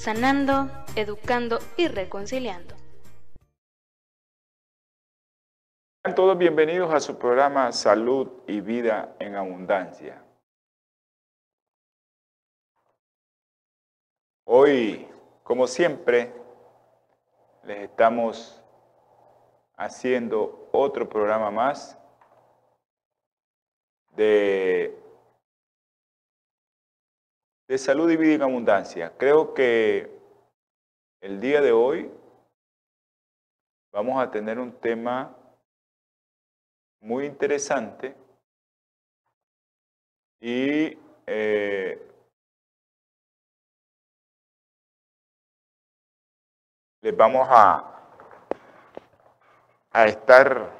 [0.00, 2.74] sanando, educando y reconciliando.
[6.16, 10.24] Todos bienvenidos a su programa Salud y Vida en Abundancia.
[14.44, 15.06] Hoy,
[15.42, 16.32] como siempre,
[17.64, 18.64] les estamos
[19.76, 21.98] haciendo otro programa más
[24.16, 24.98] de
[27.70, 29.12] de salud y vida en abundancia.
[29.16, 30.10] Creo que
[31.20, 32.10] el día de hoy
[33.92, 35.36] vamos a tener un tema
[37.00, 38.16] muy interesante
[40.40, 40.98] y
[41.28, 42.02] eh,
[47.02, 48.00] les vamos a,
[49.92, 50.72] a estar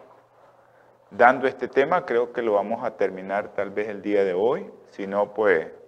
[1.08, 2.04] dando este tema.
[2.04, 4.68] Creo que lo vamos a terminar tal vez el día de hoy.
[4.90, 5.79] Si no, pues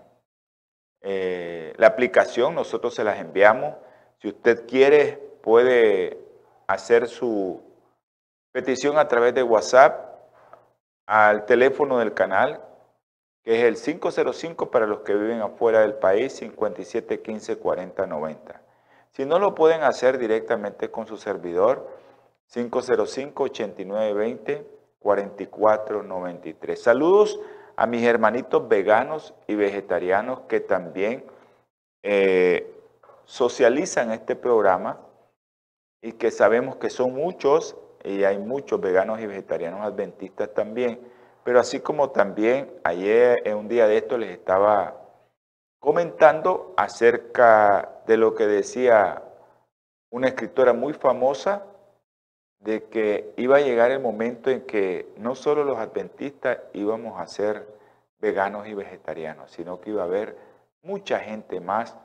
[1.02, 3.76] eh, la aplicación, nosotros se las enviamos.
[4.20, 5.14] Si usted quiere,
[5.44, 6.18] puede
[6.68, 7.62] hacer su
[8.52, 10.10] petición a través de WhatsApp
[11.06, 12.62] al teléfono del canal
[13.44, 18.62] que es el 505 para los que viven afuera del país, 5715 4090.
[19.12, 21.88] Si no lo pueden hacer directamente con su servidor,
[22.48, 24.66] 505 8920
[25.00, 26.82] 4493.
[26.82, 27.40] Saludos
[27.76, 31.26] a mis hermanitos veganos y vegetarianos que también
[32.04, 32.72] eh,
[33.26, 35.00] socializan este programa
[36.02, 41.00] y que sabemos que son muchos y hay muchos veganos y vegetarianos adventistas también
[41.44, 44.96] pero así como también ayer, en un día de esto, les estaba
[45.80, 49.24] comentando acerca de lo que decía
[50.12, 51.66] una escritora muy famosa,
[52.60, 57.26] de que iba a llegar el momento en que no solo los adventistas íbamos a
[57.26, 57.66] ser
[58.20, 60.38] veganos y vegetarianos, sino que iba a haber
[60.84, 61.98] mucha gente más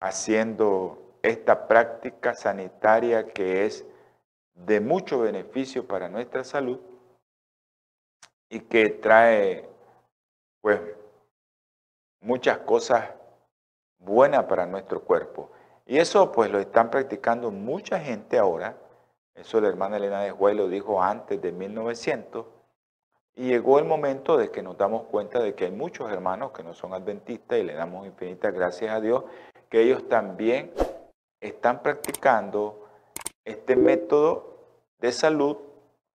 [0.00, 3.84] haciendo esta práctica sanitaria que es
[4.54, 6.80] de mucho beneficio para nuestra salud
[8.54, 9.68] y que trae
[10.60, 10.80] pues
[12.20, 13.10] muchas cosas
[13.98, 15.50] buenas para nuestro cuerpo.
[15.86, 18.76] Y eso pues lo están practicando mucha gente ahora.
[19.34, 22.46] Eso la hermana Elena de Juárez lo dijo antes de 1900.
[23.34, 26.62] Y llegó el momento de que nos damos cuenta de que hay muchos hermanos que
[26.62, 29.24] no son adventistas y le damos infinitas gracias a Dios
[29.68, 30.72] que ellos también
[31.40, 32.88] están practicando
[33.44, 34.60] este método
[35.00, 35.56] de salud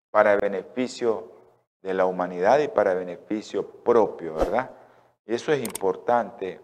[0.09, 1.38] para beneficio
[1.81, 4.71] de la humanidad y para beneficio propio, ¿verdad?
[5.25, 6.59] Eso es importante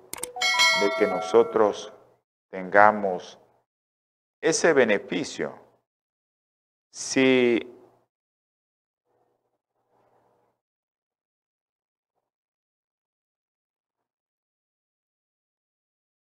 [0.82, 1.94] de que nosotros
[2.50, 3.40] tengamos
[4.42, 5.58] ese beneficio.
[6.92, 7.72] Si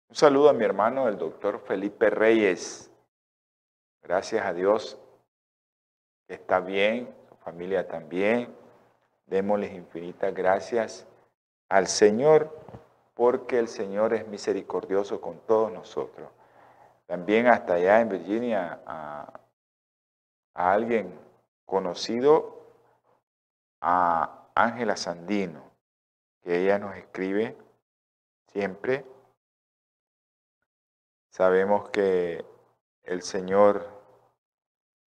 [0.09, 2.89] Un saludo a mi hermano, el doctor Felipe Reyes.
[4.01, 4.97] Gracias a Dios
[6.27, 8.56] está bien, su familia también.
[9.27, 11.05] Démosles infinitas gracias
[11.67, 12.49] al Señor,
[13.13, 16.29] porque el Señor es misericordioso con todos nosotros.
[17.07, 19.39] También hasta allá en Virginia, a,
[20.53, 21.13] alguien
[21.65, 22.61] conocido,
[23.81, 25.61] a Ángela Sandino,
[26.41, 27.57] que ella nos escribe
[28.47, 29.05] siempre.
[31.31, 32.45] Sabemos que
[33.03, 33.87] el Señor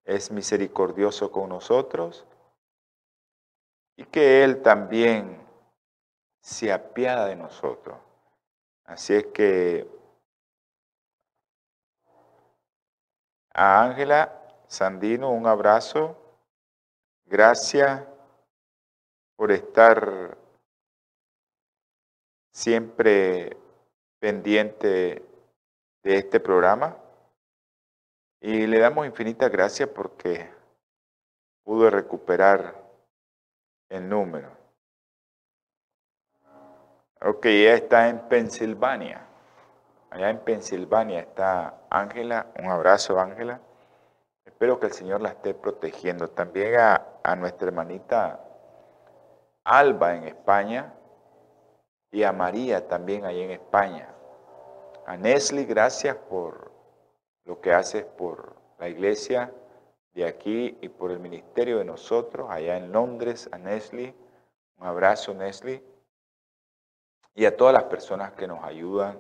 [0.05, 2.25] es misericordioso con nosotros
[3.97, 5.41] y que Él también
[6.41, 7.97] se apiada de nosotros.
[8.85, 9.87] Así es que
[13.53, 16.17] a Ángela Sandino un abrazo.
[17.25, 18.03] Gracias
[19.35, 20.37] por estar
[22.51, 23.57] siempre
[24.19, 25.23] pendiente
[26.03, 26.97] de este programa.
[28.41, 30.49] Y le damos infinitas gracias porque
[31.63, 32.84] pudo recuperar
[33.89, 34.49] el número.
[37.21, 39.25] Ok, ella está en Pensilvania.
[40.09, 42.47] Allá en Pensilvania está Ángela.
[42.59, 43.59] Un abrazo, Ángela.
[44.45, 46.29] Espero que el Señor la esté protegiendo.
[46.29, 48.39] También a, a nuestra hermanita
[49.63, 50.93] Alba en España
[52.11, 54.09] y a María también ahí en España.
[55.05, 56.71] A Nesli, gracias por
[57.45, 59.51] lo que haces por la iglesia
[60.15, 64.15] de aquí y por el ministerio de nosotros allá en Londres, a Nesli.
[64.77, 65.83] Un abrazo, Nesli.
[67.35, 69.19] Y a todas las personas que nos ayudan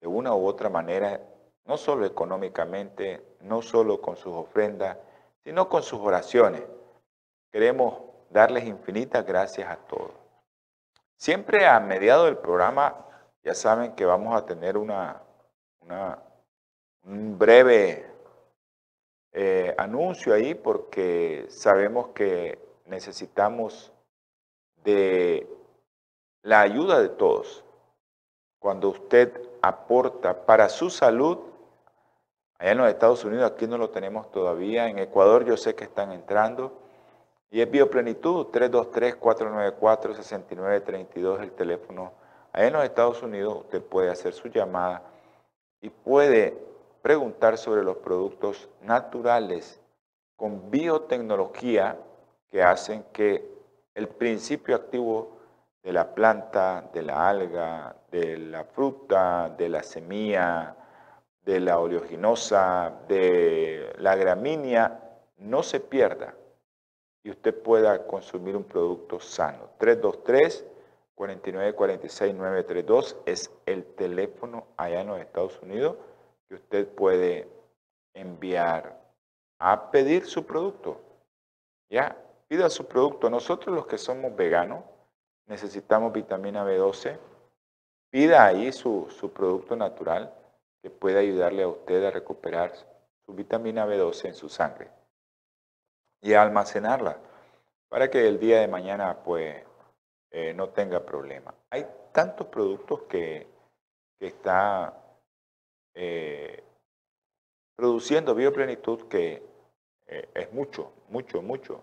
[0.00, 1.20] de una u otra manera,
[1.64, 4.98] no solo económicamente, no solo con sus ofrendas,
[5.44, 6.62] sino con sus oraciones.
[7.50, 10.12] Queremos darles infinitas gracias a todos.
[11.16, 13.06] Siempre a mediado del programa,
[13.42, 15.22] ya saben que vamos a tener una,
[17.04, 18.17] un breve
[19.40, 23.92] eh, anuncio ahí porque sabemos que necesitamos
[24.82, 25.46] de
[26.42, 27.64] la ayuda de todos.
[28.58, 31.38] Cuando usted aporta para su salud,
[32.58, 35.84] allá en los Estados Unidos, aquí no lo tenemos todavía, en Ecuador yo sé que
[35.84, 36.72] están entrando,
[37.48, 42.10] y es Bioplenitud, 323-494-6932 el teléfono.
[42.52, 45.04] Allá en los Estados Unidos usted puede hacer su llamada
[45.80, 46.66] y puede
[47.02, 49.80] preguntar sobre los productos naturales
[50.36, 51.98] con biotecnología
[52.50, 53.48] que hacen que
[53.94, 55.38] el principio activo
[55.82, 60.76] de la planta, de la alga, de la fruta, de la semilla,
[61.44, 65.00] de la oleoginosa, de la gramínea,
[65.38, 66.34] no se pierda
[67.22, 69.70] y usted pueda consumir un producto sano.
[69.78, 70.64] 323
[71.14, 75.96] 4946 932 es el teléfono allá en los Estados Unidos
[76.48, 77.48] que usted puede
[78.14, 78.98] enviar
[79.60, 81.00] a pedir su producto.
[81.90, 82.16] Ya,
[82.48, 83.28] pida su producto.
[83.28, 84.84] Nosotros los que somos veganos
[85.46, 87.18] necesitamos vitamina B12.
[88.10, 90.32] Pida ahí su, su producto natural
[90.82, 92.72] que puede ayudarle a usted a recuperar
[93.26, 94.90] su vitamina B12 en su sangre
[96.22, 97.18] y almacenarla
[97.88, 99.62] para que el día de mañana pues
[100.30, 101.54] eh, no tenga problema.
[101.70, 103.46] Hay tantos productos que
[104.20, 105.07] está
[105.94, 106.62] eh,
[107.76, 109.42] produciendo bioplenitud que
[110.06, 111.82] eh, es mucho, mucho, mucho.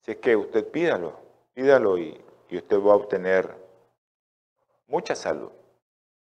[0.00, 1.20] Si es que usted pídalo,
[1.54, 3.54] pídalo y, y usted va a obtener
[4.86, 5.50] mucha salud.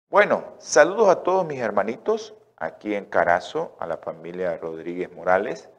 [0.10, 5.70] Bueno, saludos a todos mis hermanitos aquí en Carazo, a la familia Rodríguez Morales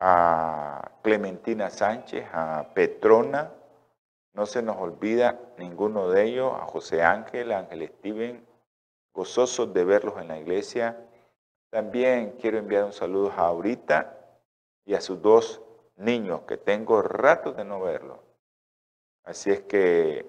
[0.00, 3.52] a Clementina Sánchez, a Petrona,
[4.34, 8.45] no se nos olvida ninguno de ellos, a José Ángel, a Ángel Steven,
[9.16, 11.02] gozosos de verlos en la iglesia.
[11.70, 14.18] También quiero enviar un saludo a Aurita
[14.84, 15.62] y a sus dos
[15.96, 18.18] niños, que tengo ratos de no verlos.
[19.24, 20.26] Así es que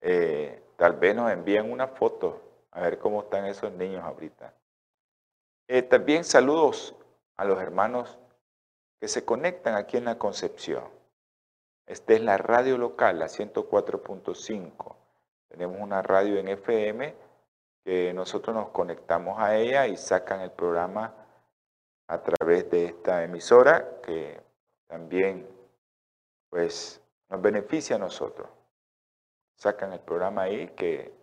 [0.00, 4.54] eh, tal vez nos envíen una foto a ver cómo están esos niños ahorita.
[5.68, 6.94] Eh, también saludos
[7.36, 8.18] a los hermanos
[9.00, 10.84] que se conectan aquí en la Concepción.
[11.86, 14.94] Esta es la radio local, la 104.5.
[15.48, 17.25] Tenemos una radio en FM
[17.86, 21.14] que nosotros nos conectamos a ella y sacan el programa
[22.08, 24.42] a través de esta emisora que
[24.88, 25.48] también
[26.50, 28.48] pues nos beneficia a nosotros.
[29.54, 31.14] Sacan el programa ahí que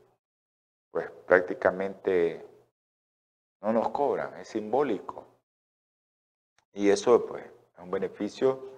[0.89, 2.47] pues prácticamente
[3.61, 5.25] no nos cobran, es simbólico.
[6.71, 7.43] Y eso pues
[7.77, 8.69] un beneficio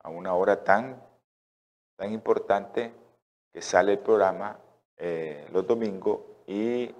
[0.00, 1.00] a una hora tan,
[1.94, 2.92] tan importante
[3.52, 4.58] que sale el programa
[4.96, 6.92] eh, los domingos y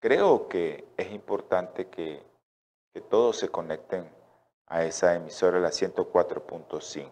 [0.00, 2.22] creo que es importante que,
[2.92, 4.08] que todos se conecten
[4.66, 7.10] a esa emisora, la 104.5.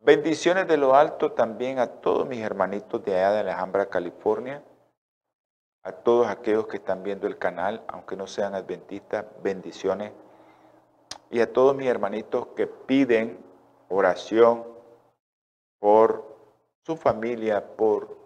[0.00, 4.62] Bendiciones de lo alto también a todos mis hermanitos de allá de Alhambra, California,
[5.84, 10.12] a todos aquellos que están viendo el canal, aunque no sean adventistas, bendiciones
[11.30, 13.38] y a todos mis hermanitos que piden
[13.88, 14.64] oración
[15.78, 16.24] por
[16.84, 18.16] su familia, por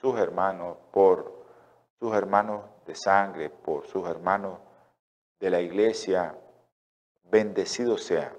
[0.00, 1.32] sus hermanos, por
[1.98, 4.58] sus hermanos de sangre, por sus hermanos
[5.40, 6.36] de la iglesia,
[7.24, 8.32] bendecido sea.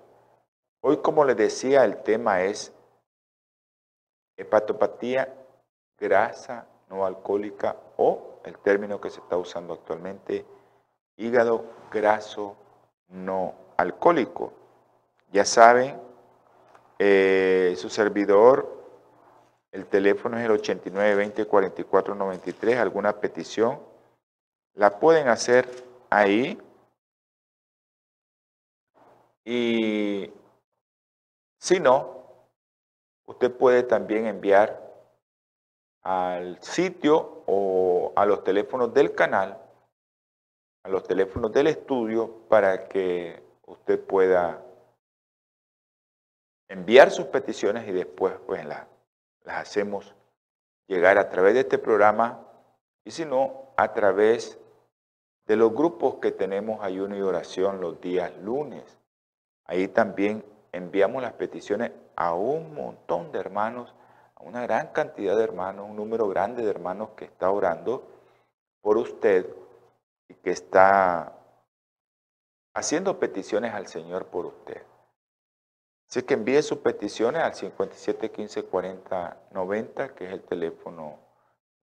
[0.81, 2.71] Hoy, como les decía, el tema es
[4.37, 5.33] hepatopatía
[5.99, 10.45] grasa no alcohólica o el término que se está usando actualmente,
[11.17, 12.55] hígado graso
[13.09, 14.53] no alcohólico.
[15.31, 15.99] Ya saben,
[16.99, 18.77] eh, su servidor,
[19.71, 23.79] el teléfono es el 8920-4493, alguna petición,
[24.77, 25.67] la pueden hacer
[26.09, 26.61] ahí.
[29.43, 30.31] Y
[31.59, 32.23] si no,
[33.27, 34.83] usted puede también enviar
[36.03, 39.59] al sitio o a los teléfonos del canal,
[40.83, 44.63] a los teléfonos del estudio, para que usted pueda
[46.69, 48.85] enviar sus peticiones y después pues las,
[49.43, 50.13] las hacemos
[50.87, 52.45] llegar a través de este programa
[53.05, 54.59] y si no, a través
[55.47, 58.83] de los grupos que tenemos ayuno y oración los días lunes.
[59.65, 63.93] Ahí también enviamos las peticiones a un montón de hermanos,
[64.35, 68.03] a una gran cantidad de hermanos, un número grande de hermanos que está orando
[68.81, 69.47] por usted
[70.27, 71.33] y que está
[72.73, 74.83] haciendo peticiones al Señor por usted.
[76.09, 81.26] Así que envíe sus peticiones al 57 15 40 90, que es el teléfono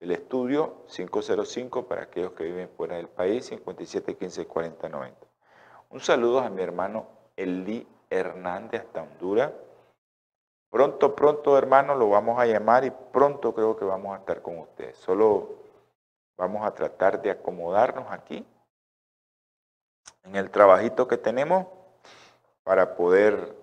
[0.04, 5.26] del estudio, 505 para aquellos que viven fuera del país, 57 15 40 90.
[5.88, 7.06] Un saludo a mi hermano
[7.36, 9.50] Eli Hernández hasta Honduras.
[10.68, 14.58] Pronto, pronto, hermano, lo vamos a llamar y pronto creo que vamos a estar con
[14.58, 14.94] usted.
[14.94, 15.48] Solo
[16.36, 18.46] vamos a tratar de acomodarnos aquí
[20.24, 21.66] en el trabajito que tenemos
[22.62, 23.56] para poder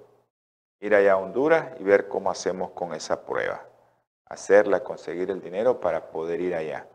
[0.79, 3.70] ir allá a Honduras y ver cómo hacemos con esa prueba.
[4.31, 6.87] Hacerla, conseguir el dinero para poder ir allá.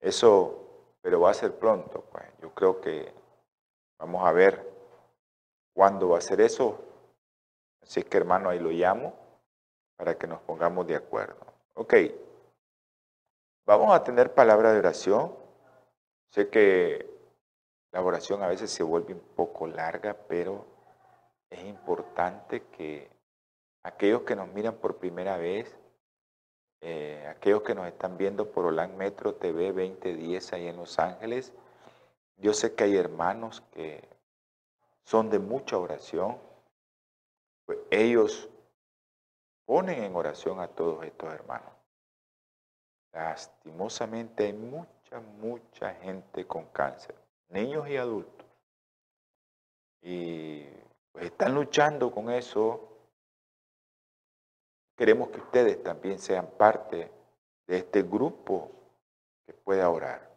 [0.00, 2.24] Eso, pero va a ser pronto, pues.
[2.40, 3.12] Yo creo que
[3.98, 4.66] vamos a ver
[5.74, 6.82] cuándo va a ser eso.
[7.82, 9.12] Así que hermano, ahí lo llamo
[9.96, 11.36] para que nos pongamos de acuerdo.
[11.74, 11.94] Ok.
[13.66, 15.36] Vamos a tener palabra de oración.
[16.30, 17.06] Sé que
[17.92, 20.64] la oración a veces se vuelve un poco larga, pero
[21.50, 23.10] es importante que
[23.82, 25.76] aquellos que nos miran por primera vez,
[26.80, 31.52] eh, aquellos que nos están viendo por Olan Metro TV 2010 ahí en Los Ángeles,
[32.36, 34.02] yo sé que hay hermanos que
[35.04, 36.38] son de mucha oración,
[37.64, 38.48] pues ellos
[39.64, 41.72] ponen en oración a todos estos hermanos.
[43.12, 47.14] Lastimosamente hay mucha, mucha gente con cáncer,
[47.48, 48.46] niños y adultos.
[50.00, 50.64] Y
[51.10, 52.97] pues están luchando con eso
[54.98, 57.08] Queremos que ustedes también sean parte
[57.68, 58.72] de este grupo
[59.46, 60.28] que pueda orar.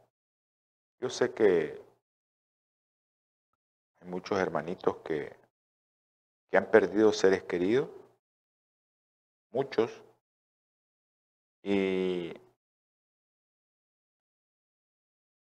[1.00, 1.82] Yo sé que
[4.00, 5.36] hay muchos hermanitos que,
[6.52, 7.90] que han perdido seres queridos,
[9.50, 10.04] muchos,
[11.64, 12.32] y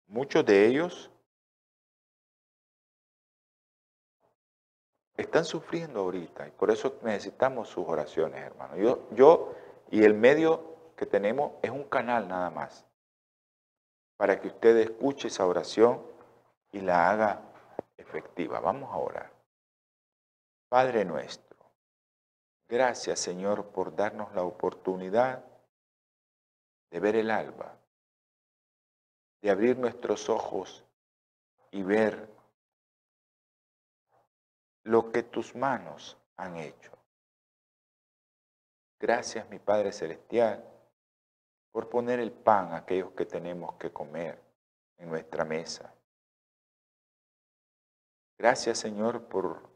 [0.05, 1.09] muchos de ellos
[5.17, 8.77] están sufriendo ahorita y por eso necesitamos sus oraciones, hermano.
[8.77, 9.55] Yo, yo
[9.89, 12.86] y el medio que tenemos es un canal nada más
[14.15, 16.01] para que usted escuche esa oración
[16.71, 17.41] y la haga
[17.97, 18.59] efectiva.
[18.59, 19.31] Vamos a orar.
[20.69, 21.57] Padre nuestro,
[22.67, 25.43] gracias Señor por darnos la oportunidad
[26.91, 27.75] de ver el alba,
[29.41, 30.83] de abrir nuestros ojos
[31.71, 32.37] y ver
[34.88, 36.91] lo que tus manos han hecho.
[39.00, 40.63] Gracias, mi Padre Celestial,
[41.72, 44.41] por poner el pan a aquellos que tenemos que comer
[44.98, 45.94] en nuestra mesa.
[48.39, 49.70] Gracias, Señor, por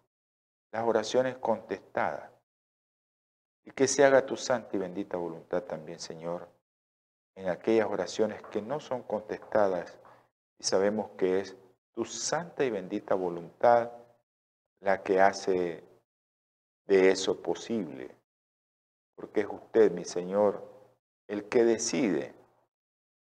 [0.71, 2.31] las oraciones contestadas.
[3.65, 6.47] Y que se haga tu santa y bendita voluntad también, Señor,
[7.35, 9.99] en aquellas oraciones que no son contestadas
[10.57, 11.57] y sabemos que es
[11.91, 14.00] tu santa y bendita voluntad
[14.81, 15.83] la que hace
[16.85, 18.15] de eso posible,
[19.15, 20.63] porque es usted, mi Señor,
[21.27, 22.33] el que decide,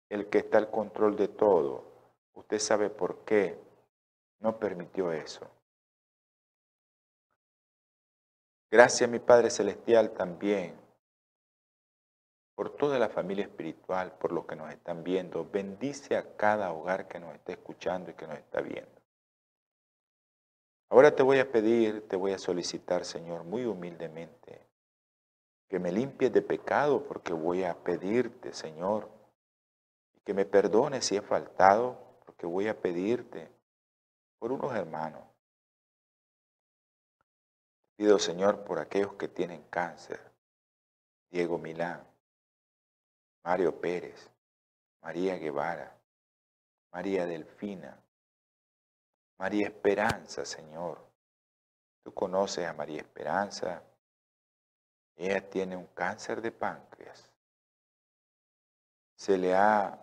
[0.10, 1.86] el que está al control de todo.
[2.34, 3.60] Usted sabe por qué
[4.39, 5.48] no permitió eso.
[8.72, 10.79] Gracias, mi Padre Celestial, también
[12.55, 15.50] por toda la familia espiritual, por los que nos están viendo.
[15.50, 19.00] Bendice a cada hogar que nos está escuchando y que nos está viendo.
[20.92, 24.68] Ahora te voy a pedir, te voy a solicitar, Señor, muy humildemente,
[25.70, 29.10] que me limpies de pecado porque voy a pedirte, Señor,
[30.26, 33.50] que me perdones si he faltado porque voy a pedirte
[34.38, 35.24] por unos hermanos.
[37.96, 40.20] Pido, Señor, por aquellos que tienen cáncer,
[41.30, 42.06] Diego Milán,
[43.46, 44.30] Mario Pérez,
[45.02, 45.98] María Guevara,
[46.92, 47.98] María Delfina,
[49.42, 51.04] María Esperanza, Señor.
[52.04, 53.82] Tú conoces a María Esperanza.
[55.16, 57.28] Ella tiene un cáncer de páncreas.
[59.16, 59.98] Se le ha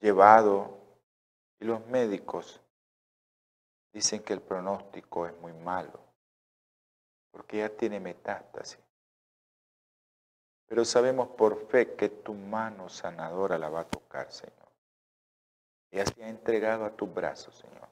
[0.00, 0.80] llevado
[1.58, 2.62] y los médicos
[3.92, 6.00] dicen que el pronóstico es muy malo
[7.30, 8.80] porque ella tiene metástasis.
[10.64, 14.59] Pero sabemos por fe que tu mano sanadora la va a tocar, Señor.
[15.90, 17.88] Ella se ha entregado a tus brazos, Señor.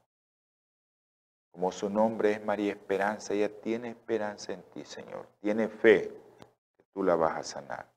[1.51, 5.29] Como su nombre es María Esperanza, ella tiene esperanza en ti, Señor.
[5.41, 6.09] Tiene fe
[6.77, 7.89] que tú la vas a sanar.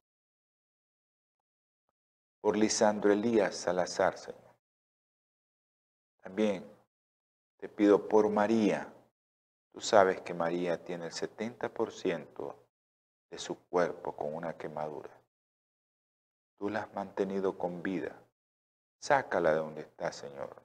[2.41, 4.55] Por Lisandro Elías Salazar, Señor.
[6.21, 6.65] También
[7.57, 8.91] te pido por María.
[9.71, 12.55] Tú sabes que María tiene el 70%
[13.29, 15.11] de su cuerpo con una quemadura.
[16.57, 18.15] Tú la has mantenido con vida.
[19.01, 20.55] Sácala de donde está, Señor.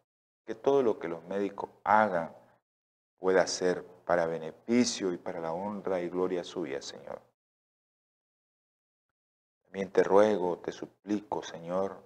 [0.44, 2.36] Que todo lo que los médicos hagan
[3.18, 7.18] pueda ser para beneficio y para la honra y gloria suya, Señor.
[9.64, 11.96] También te ruego, te suplico, Señor,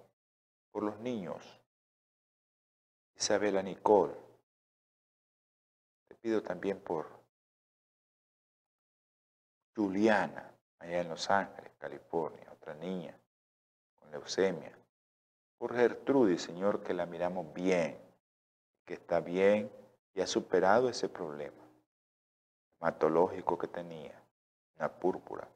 [0.71, 1.61] por los niños.
[3.13, 4.15] Isabela Nicole.
[6.07, 7.09] Te pido también por
[9.75, 13.13] Juliana, allá en Los Ángeles, California, otra niña
[13.99, 14.80] con leucemia.
[15.61, 17.95] Por Gertrudis, Señor, que la miramos bien,
[18.83, 19.71] que está bien
[20.15, 21.61] y ha superado ese problema
[22.79, 24.19] hematológico que tenía,
[24.77, 25.47] una púrpura.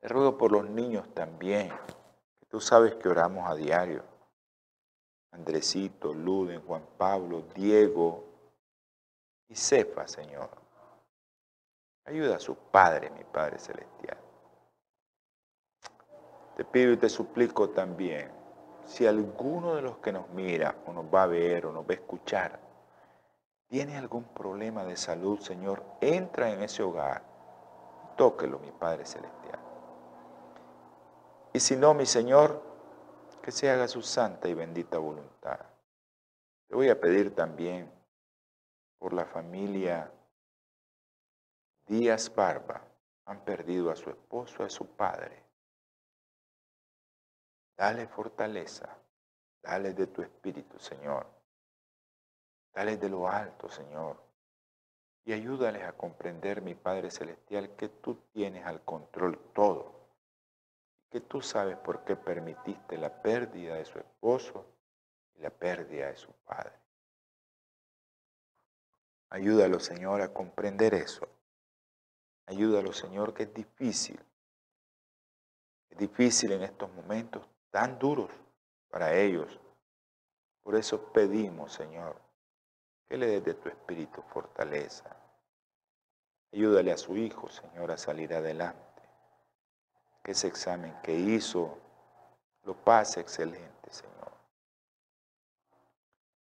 [0.00, 1.68] Te ruego por los niños también,
[2.40, 4.02] que tú sabes que oramos a diario.
[5.30, 8.24] Andresito, Luden, Juan Pablo, Diego
[9.46, 10.50] y Cefa, Señor.
[12.06, 14.19] Ayuda a su Padre, mi Padre Celestial.
[16.60, 18.30] Te pido y te suplico también,
[18.84, 21.92] si alguno de los que nos mira o nos va a ver o nos va
[21.92, 22.60] a escuchar,
[23.66, 27.22] tiene algún problema de salud, Señor, entra en ese hogar,
[28.14, 29.58] tóquelo, mi Padre Celestial.
[31.54, 32.62] Y si no, mi Señor,
[33.40, 35.60] que se haga su santa y bendita voluntad.
[36.68, 37.90] Te voy a pedir también
[38.98, 40.12] por la familia
[41.86, 42.82] Díaz Barba.
[43.24, 45.48] Han perdido a su esposo, a su padre.
[47.80, 48.94] Dale fortaleza,
[49.62, 51.26] dale de tu espíritu, Señor.
[52.74, 54.22] Dale de lo alto, Señor.
[55.24, 59.98] Y ayúdales a comprender, mi Padre Celestial, que tú tienes al control todo
[61.10, 64.66] que tú sabes por qué permitiste la pérdida de su esposo
[65.36, 66.74] y la pérdida de su padre.
[69.30, 71.26] Ayúdalo, Señor, a comprender eso.
[72.44, 74.20] Ayúdalo, Señor, que es difícil.
[75.88, 78.30] Es difícil en estos momentos tan duros
[78.88, 79.58] para ellos.
[80.62, 82.16] Por eso pedimos, Señor,
[83.08, 85.16] que le des de tu espíritu fortaleza.
[86.52, 88.90] Ayúdale a su hijo, Señor, a salir adelante
[90.22, 91.78] que ese examen que hizo
[92.64, 94.32] lo pase excelente, Señor.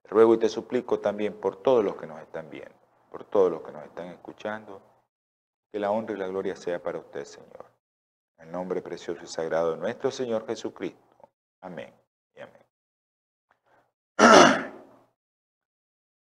[0.01, 2.75] Te ruego y te suplico también por todos los que nos están viendo,
[3.11, 4.81] por todos los que nos están escuchando,
[5.71, 7.65] que la honra y la gloria sea para usted, Señor.
[8.37, 11.08] En el nombre precioso y sagrado de nuestro Señor Jesucristo.
[11.61, 11.93] Amén
[12.35, 12.65] y amén.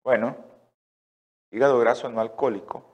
[0.04, 0.36] Bueno,
[1.52, 2.84] hígado graso no alcohólico.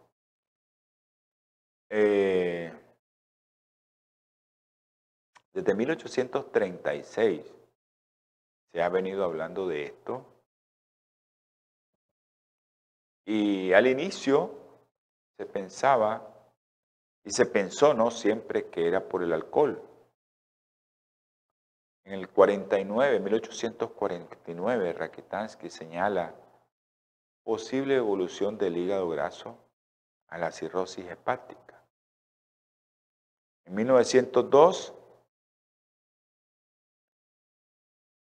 [1.88, 2.70] Eh,
[5.54, 7.42] desde 1836
[8.70, 10.26] se ha venido hablando de esto.
[13.24, 14.50] Y al inicio
[15.38, 16.38] se pensaba,
[17.24, 18.10] y se pensó, ¿no?
[18.10, 19.87] Siempre que era por el alcohol.
[22.08, 26.34] En el 49, 1849, Rakitansky señala
[27.44, 29.58] posible evolución del hígado graso
[30.28, 31.84] a la cirrosis hepática.
[33.66, 34.94] En 1902,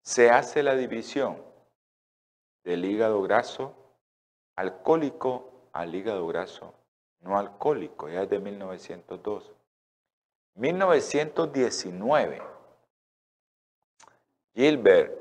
[0.04, 1.42] se hace la división
[2.62, 3.74] del hígado graso
[4.54, 6.74] alcohólico al hígado graso
[7.22, 9.52] no alcohólico, ya es de 1902.
[10.54, 12.54] 1919,
[14.55, 15.12] Gilbert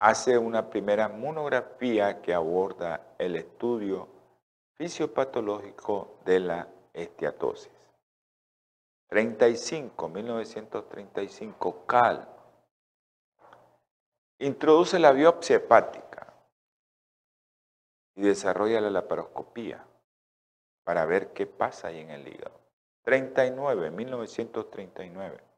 [0.00, 4.08] hace una primera monografía que aborda el estudio
[4.76, 7.70] fisiopatológico de la esteatosis.
[9.08, 12.28] 35, 1935, Cal
[14.38, 16.34] Introduce la biopsia hepática
[18.16, 19.86] y desarrolla la laparoscopía
[20.84, 22.58] para ver qué pasa ahí en el hígado.
[23.04, 25.53] 39, 1939.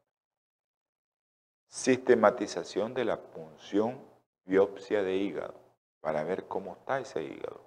[1.67, 4.01] Sistematización de la punción
[4.45, 5.67] biopsia de hígado.
[5.99, 7.59] para ver cómo está ese hígado.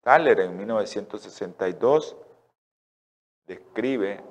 [0.00, 2.16] Thaler en 1962
[3.46, 4.24] describe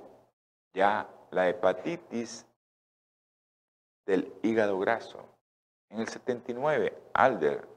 [0.74, 2.46] ya la hepatitis
[4.06, 5.24] del hígado graso.
[5.90, 7.68] En el 79, Alder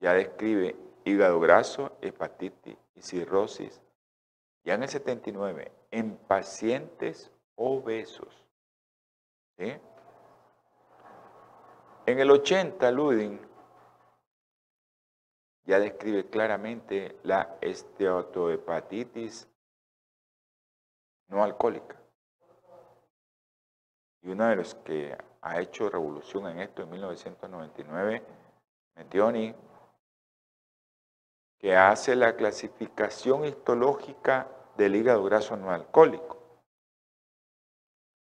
[0.00, 3.80] ya describe hígado graso, hepatitis y cirrosis.
[4.64, 8.43] Ya en el 79, en pacientes obesos.
[9.56, 9.80] En
[12.06, 13.40] el 80, Ludin
[15.64, 19.48] ya describe claramente la esteatohepatitis
[21.28, 22.00] no alcohólica.
[24.22, 28.22] Y uno de los que ha hecho revolución en esto en 1999,
[28.96, 29.54] Metioni,
[31.58, 36.43] que hace la clasificación histológica del hígado graso no alcohólico.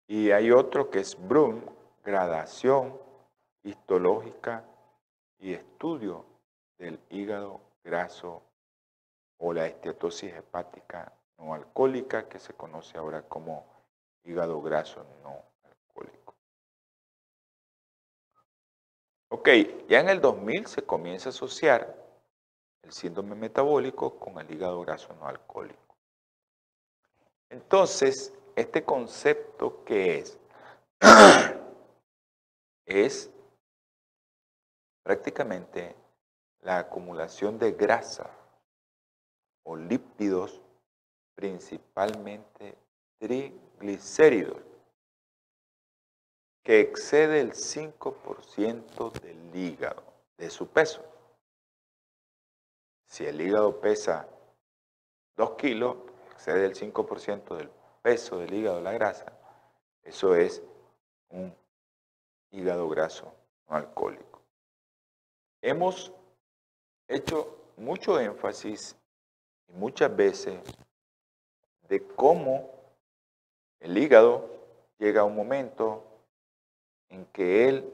[0.09, 1.62] Y hay otro que es Brun,
[2.03, 2.99] gradación
[3.62, 4.64] histológica
[5.38, 6.25] y estudio
[6.79, 8.42] del hígado graso
[9.37, 13.66] o la esteatosis hepática no alcohólica, que se conoce ahora como
[14.25, 16.35] hígado graso no alcohólico.
[19.29, 19.49] Ok,
[19.88, 21.94] ya en el 2000 se comienza a asociar
[22.83, 25.97] el síndrome metabólico con el hígado graso no alcohólico.
[27.51, 30.38] Entonces, este concepto que es,
[32.87, 33.31] es
[35.05, 35.94] prácticamente
[36.62, 38.29] la acumulación de grasa
[39.64, 40.61] o lípidos,
[41.37, 42.77] principalmente
[43.21, 44.61] triglicéridos,
[46.64, 50.03] que excede el 5% del hígado,
[50.37, 51.05] de su peso.
[53.07, 54.29] Si el hígado pesa
[55.37, 55.97] 2 kilos,
[56.33, 57.78] excede el 5% del
[58.09, 59.27] peso del hígado, la grasa,
[60.03, 60.62] eso es
[61.29, 61.55] un
[62.51, 63.35] hígado graso
[63.68, 64.40] no alcohólico.
[65.61, 66.11] Hemos
[67.07, 68.97] hecho mucho énfasis
[69.66, 70.59] y muchas veces
[71.83, 72.71] de cómo
[73.79, 74.49] el hígado
[74.97, 76.03] llega a un momento
[77.11, 77.92] en que él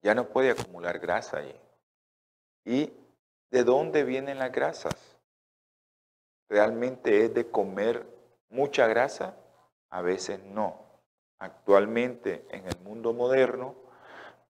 [0.00, 1.42] ya no puede acumular grasa.
[2.64, 2.92] ¿Y
[3.50, 5.11] de dónde vienen las grasas?
[6.52, 8.06] ¿Realmente es de comer
[8.50, 9.38] mucha grasa?
[9.88, 10.84] A veces no.
[11.38, 13.74] Actualmente en el mundo moderno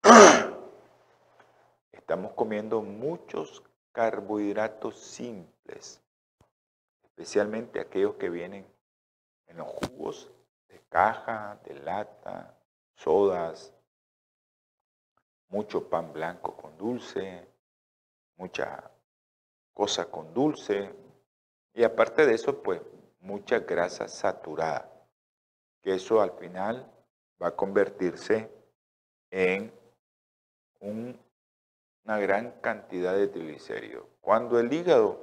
[1.92, 6.02] Estamos comiendo muchos carbohidratos simples,
[7.04, 8.66] especialmente aquellos que vienen
[9.48, 10.32] en los jugos
[10.70, 12.58] de caja, de lata,
[12.96, 13.74] sodas,
[15.50, 17.46] mucho pan blanco con dulce,
[18.38, 18.90] mucha
[19.74, 21.09] cosa con dulce
[21.74, 22.82] y aparte de eso, pues
[23.20, 24.92] mucha grasa saturada,
[25.82, 26.92] que eso al final
[27.42, 28.50] va a convertirse
[29.32, 29.72] en
[30.80, 31.20] un
[32.10, 34.04] una gran cantidad de triglicéridos.
[34.20, 35.20] Cuando el hígado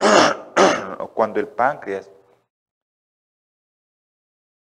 [0.98, 2.10] o cuando el páncreas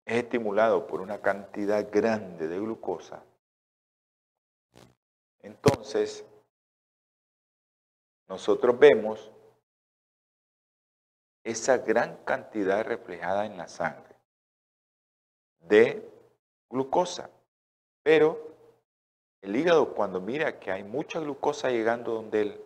[0.06, 3.22] es estimulado por una cantidad grande de glucosa,
[5.40, 6.24] entonces
[8.26, 9.30] nosotros vemos
[11.48, 14.14] esa gran cantidad reflejada en la sangre
[15.60, 16.06] de
[16.68, 17.30] glucosa.
[18.02, 18.54] Pero
[19.40, 22.64] el hígado cuando mira que hay mucha glucosa llegando donde él,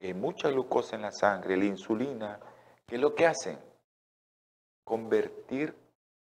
[0.00, 2.40] hay mucha glucosa en la sangre, la insulina,
[2.84, 3.60] ¿qué es lo que hacen?
[4.82, 5.72] Convertir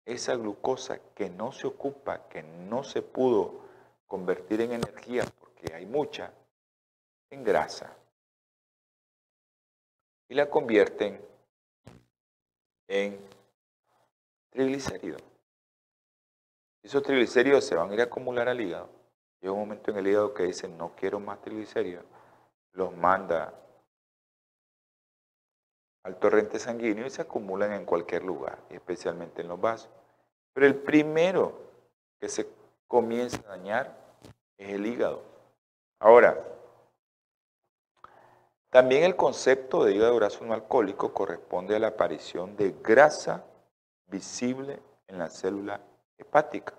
[0.06, 3.62] esa glucosa que no se ocupa, que no se pudo
[4.06, 6.32] convertir en energía porque hay mucha,
[7.32, 7.95] en grasa.
[10.28, 11.28] Y la convierten
[12.89, 13.17] en
[14.49, 15.23] triglicéridos.
[16.84, 18.99] Esos triglicéridos se van a ir a acumular al hígado
[19.41, 22.04] Llega un momento en el hígado que dice, no quiero más triglicéridos,
[22.73, 23.54] los manda
[26.04, 29.89] al torrente sanguíneo y se acumulan en cualquier lugar, especialmente en los vasos.
[30.54, 31.58] Pero el primero
[32.19, 32.47] que se
[32.88, 33.95] comienza a dañar
[34.58, 35.23] es el hígado.
[35.99, 36.38] Ahora,
[38.69, 43.43] también el concepto de hígado graso no alcohólico corresponde a la aparición de grasa
[44.08, 45.82] visible en la célula
[46.17, 46.73] hepática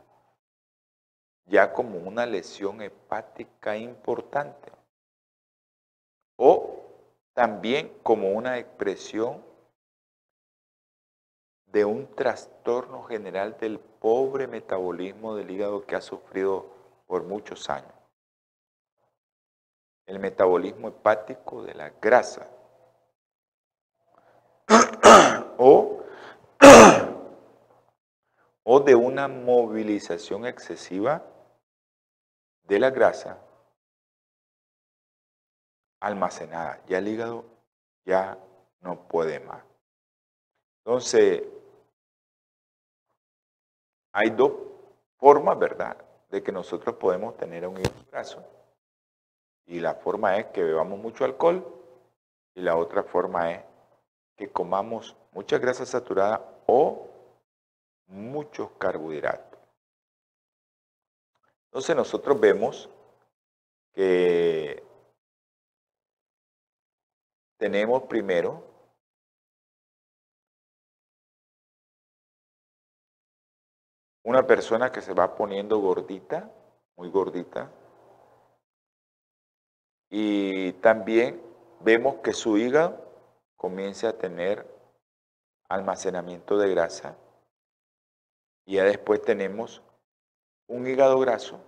[1.51, 4.71] ya como una lesión hepática importante.
[6.37, 6.81] O
[7.35, 9.45] también como una expresión
[11.67, 16.67] de un trastorno general del pobre metabolismo del hígado que ha sufrido
[17.07, 17.93] por muchos años.
[20.11, 22.49] El metabolismo hepático de la grasa.
[25.57, 26.03] o,
[28.65, 31.25] o de una movilización excesiva
[32.65, 33.39] de la grasa
[36.01, 36.83] almacenada.
[36.89, 37.45] Ya el hígado
[38.05, 38.37] ya
[38.81, 39.63] no puede más.
[40.79, 41.45] Entonces,
[44.11, 44.51] hay dos
[45.19, 45.97] formas, ¿verdad?,
[46.31, 48.60] de que nosotros podemos tener un hígado.
[49.71, 51.65] Y la forma es que bebamos mucho alcohol
[52.57, 53.65] y la otra forma es
[54.37, 57.09] que comamos mucha grasa saturada o
[58.09, 59.61] muchos carbohidratos.
[61.67, 62.91] Entonces nosotros vemos
[63.93, 64.83] que
[67.57, 68.65] tenemos primero
[74.25, 76.51] una persona que se va poniendo gordita,
[76.97, 77.71] muy gordita,
[80.11, 81.41] y también
[81.81, 82.99] vemos que su hígado
[83.57, 84.67] comienza a tener
[85.69, 87.17] almacenamiento de grasa
[88.67, 89.83] y ya después tenemos
[90.67, 91.61] un hígado graso.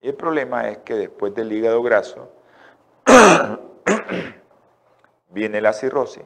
[0.00, 2.30] Y el problema es que después del hígado graso
[5.30, 6.24] viene la cirrosis.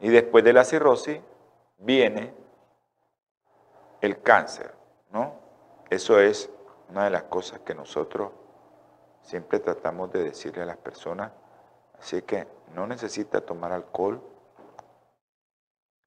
[0.00, 1.20] Y después de la cirrosis
[1.78, 2.34] viene
[4.00, 4.74] el cáncer,
[5.10, 5.34] ¿no?
[5.90, 6.50] Eso es
[6.90, 8.32] una de las cosas que nosotros
[9.24, 11.32] siempre tratamos de decirle a las personas.
[11.98, 14.22] Así que no necesita tomar alcohol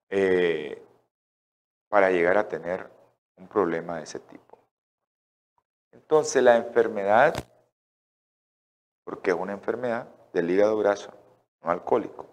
[0.09, 0.81] eh,
[1.89, 2.89] para llegar a tener
[3.37, 4.57] un problema de ese tipo.
[5.91, 7.35] Entonces la enfermedad,
[9.03, 11.11] porque es una enfermedad del hígado graso,
[11.63, 12.25] no alcohólico,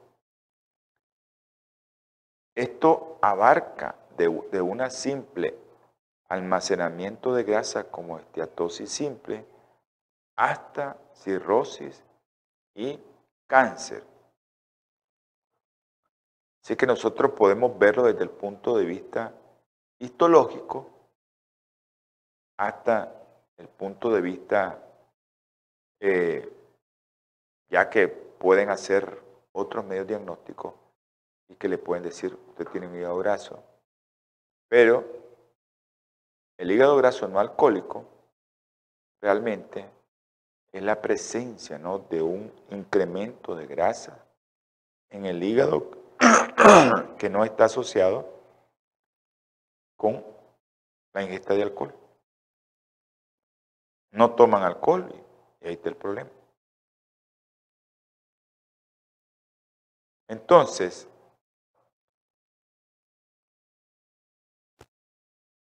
[2.55, 5.57] esto abarca de, de una simple
[6.29, 9.45] almacenamiento de grasa como esteatosis simple
[10.37, 12.05] hasta cirrosis
[12.75, 12.99] y
[13.47, 14.05] cáncer.
[16.63, 19.35] Así que nosotros podemos verlo desde el punto de vista
[19.99, 20.91] histológico
[22.57, 23.13] hasta
[23.57, 24.83] el punto de vista,
[26.01, 26.51] eh,
[27.69, 30.75] ya que pueden hacer otros medios diagnósticos
[31.49, 33.63] y que le pueden decir, usted tiene un hígado graso.
[34.69, 35.05] Pero
[36.59, 38.07] el hígado graso no alcohólico
[39.21, 39.89] realmente
[40.75, 42.01] es la presencia ¿no?
[42.01, 44.27] de un incremento de grasa
[45.09, 45.89] en el hígado
[47.17, 48.29] que no está asociado
[49.97, 50.25] con
[51.13, 51.95] la ingesta de alcohol.
[54.11, 55.09] No toman alcohol
[55.61, 56.31] y ahí está el problema.
[60.27, 61.07] Entonces,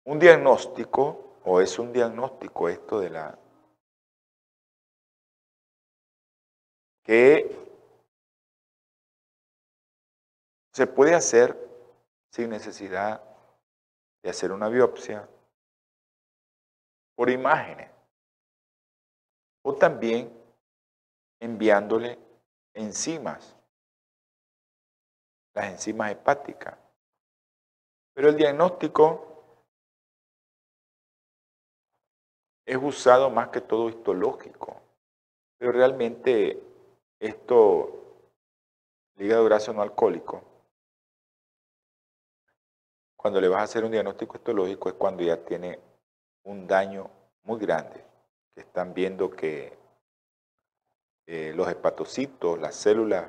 [0.05, 3.40] un diagnóstico, o es un diagnóstico esto de la
[7.11, 7.45] que
[10.73, 11.59] se puede hacer
[12.33, 13.21] sin necesidad
[14.23, 15.29] de hacer una biopsia
[17.17, 17.91] por imágenes
[19.65, 20.33] o también
[21.41, 22.17] enviándole
[22.75, 23.57] enzimas,
[25.57, 26.79] las enzimas hepáticas.
[28.15, 29.59] Pero el diagnóstico
[32.65, 34.81] es usado más que todo histológico,
[35.59, 36.70] pero realmente
[37.21, 38.17] esto,
[39.19, 40.43] hígado graso no alcohólico,
[43.17, 45.79] cuando le vas a hacer un diagnóstico histológico es cuando ya tiene
[46.45, 47.11] un daño
[47.45, 48.03] muy grande,
[48.55, 49.79] que están viendo que
[51.27, 53.29] eh, los hepatocitos, las células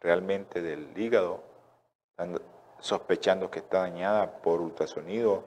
[0.00, 1.42] realmente del hígado,
[2.10, 2.40] están
[2.78, 5.44] sospechando que está dañada por ultrasonido,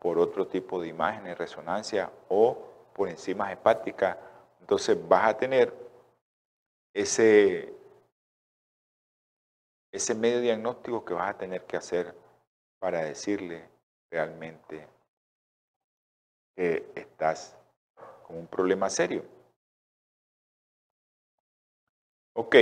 [0.00, 2.58] por otro tipo de imágenes, resonancia o
[2.94, 4.16] por enzimas hepáticas.
[4.60, 5.89] Entonces vas a tener
[6.94, 7.74] ese,
[9.92, 12.14] ese medio diagnóstico que vas a tener que hacer
[12.80, 13.68] para decirle
[14.10, 14.88] realmente
[16.56, 17.56] que estás
[18.26, 19.24] con un problema serio.
[22.34, 22.56] Ok,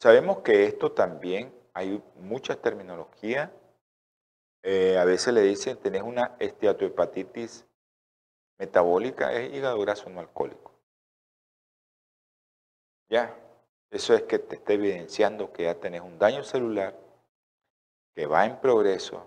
[0.00, 3.52] sabemos que esto también hay mucha terminología.
[4.62, 7.66] Eh, a veces le dicen, tenés una esteatohepatitis
[8.58, 10.69] metabólica, es hígado graso no alcohólico.
[13.10, 13.36] Ya,
[13.90, 16.96] eso es que te está evidenciando que ya tenés un daño celular,
[18.14, 19.26] que va en progreso,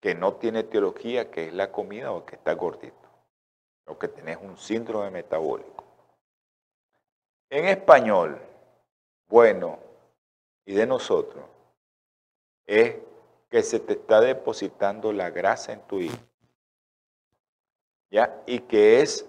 [0.00, 3.08] que no tiene teología, que es la comida o que está gordito,
[3.86, 5.84] o que tenés un síndrome metabólico.
[7.50, 8.40] En español,
[9.28, 9.78] bueno,
[10.64, 11.44] y de nosotros,
[12.66, 12.96] es
[13.48, 16.26] que se te está depositando la grasa en tu hígado.
[18.10, 18.42] ¿Ya?
[18.46, 19.24] Y que es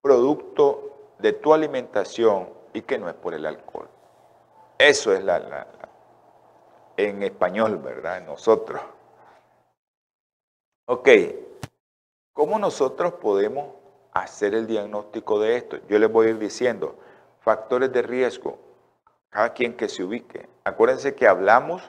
[0.00, 3.88] producto de tu alimentación y que no es por el alcohol.
[4.78, 5.66] Eso es la,
[6.96, 8.22] en español, ¿verdad?
[8.22, 8.80] Nosotros.
[10.86, 11.08] Ok,
[12.32, 13.68] ¿cómo nosotros podemos
[14.14, 15.76] hacer el diagnóstico de esto.
[15.88, 16.96] Yo les voy a ir diciendo
[17.40, 18.58] factores de riesgo,
[19.28, 20.48] cada quien que se ubique.
[20.62, 21.82] Acuérdense que hablamos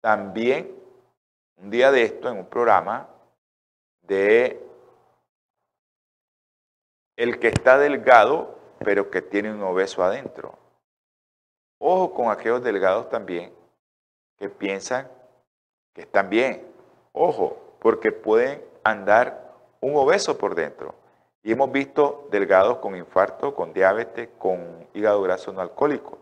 [0.00, 0.76] también
[1.56, 3.08] un día de esto en un programa
[4.02, 4.64] de
[7.22, 10.58] el que está delgado pero que tiene un obeso adentro.
[11.78, 13.52] Ojo con aquellos delgados también
[14.36, 15.08] que piensan
[15.94, 16.66] que están bien.
[17.12, 20.96] Ojo, porque pueden andar un obeso por dentro.
[21.44, 26.18] Y hemos visto delgados con infarto, con diabetes, con hígado graso no alcohólico.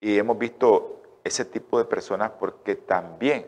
[0.00, 3.46] Y hemos visto ese tipo de personas porque también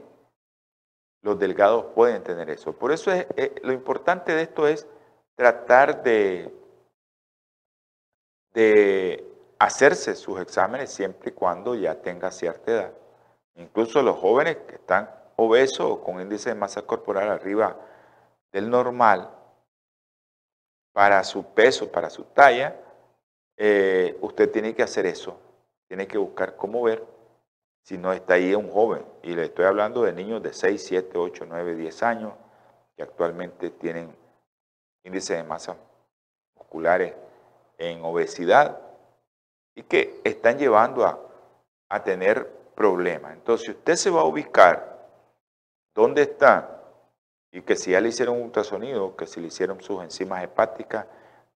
[1.22, 2.72] los delgados pueden tener eso.
[2.72, 4.86] Por eso es, eh, lo importante de esto es
[5.40, 6.54] tratar de,
[8.52, 9.26] de
[9.58, 12.92] hacerse sus exámenes siempre y cuando ya tenga cierta edad.
[13.54, 17.74] Incluso los jóvenes que están obesos o con índice de masa corporal arriba
[18.52, 19.30] del normal,
[20.92, 22.76] para su peso, para su talla,
[23.56, 25.40] eh, usted tiene que hacer eso.
[25.88, 27.02] Tiene que buscar cómo ver
[27.82, 29.06] si no está ahí un joven.
[29.22, 32.34] Y le estoy hablando de niños de 6, 7, 8, 9, 10 años
[32.94, 34.14] que actualmente tienen
[35.04, 35.76] índice de masa
[36.56, 37.14] musculares
[37.78, 38.80] en obesidad
[39.74, 41.18] y que están llevando a,
[41.88, 43.32] a tener problemas.
[43.32, 45.08] Entonces, si usted se va a ubicar
[45.94, 46.82] dónde está
[47.52, 51.06] y que si ya le hicieron ultrasonido, que si le hicieron sus enzimas hepáticas,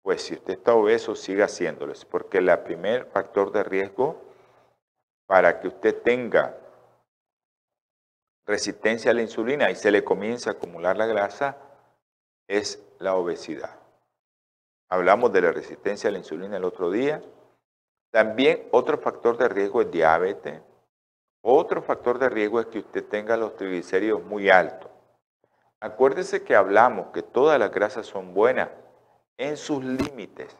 [0.01, 4.21] pues si usted está obeso, siga haciéndolo, porque el primer factor de riesgo
[5.27, 6.57] para que usted tenga
[8.45, 11.57] resistencia a la insulina y se le comience a acumular la grasa
[12.47, 13.79] es la obesidad.
[14.89, 17.21] Hablamos de la resistencia a la insulina el otro día,
[18.13, 20.61] también otro factor de riesgo es diabetes.
[21.41, 24.89] Otro factor de riesgo es que usted tenga los triglicéridos muy altos.
[25.79, 28.69] Acuérdese que hablamos que todas las grasas son buenas
[29.37, 30.55] en sus límites,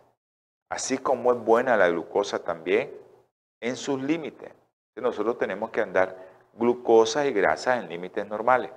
[0.70, 2.92] así como es buena la glucosa también
[3.62, 4.52] en sus límites.
[4.96, 6.18] Nosotros tenemos que andar
[6.56, 8.72] glucosa y grasas en límites normales.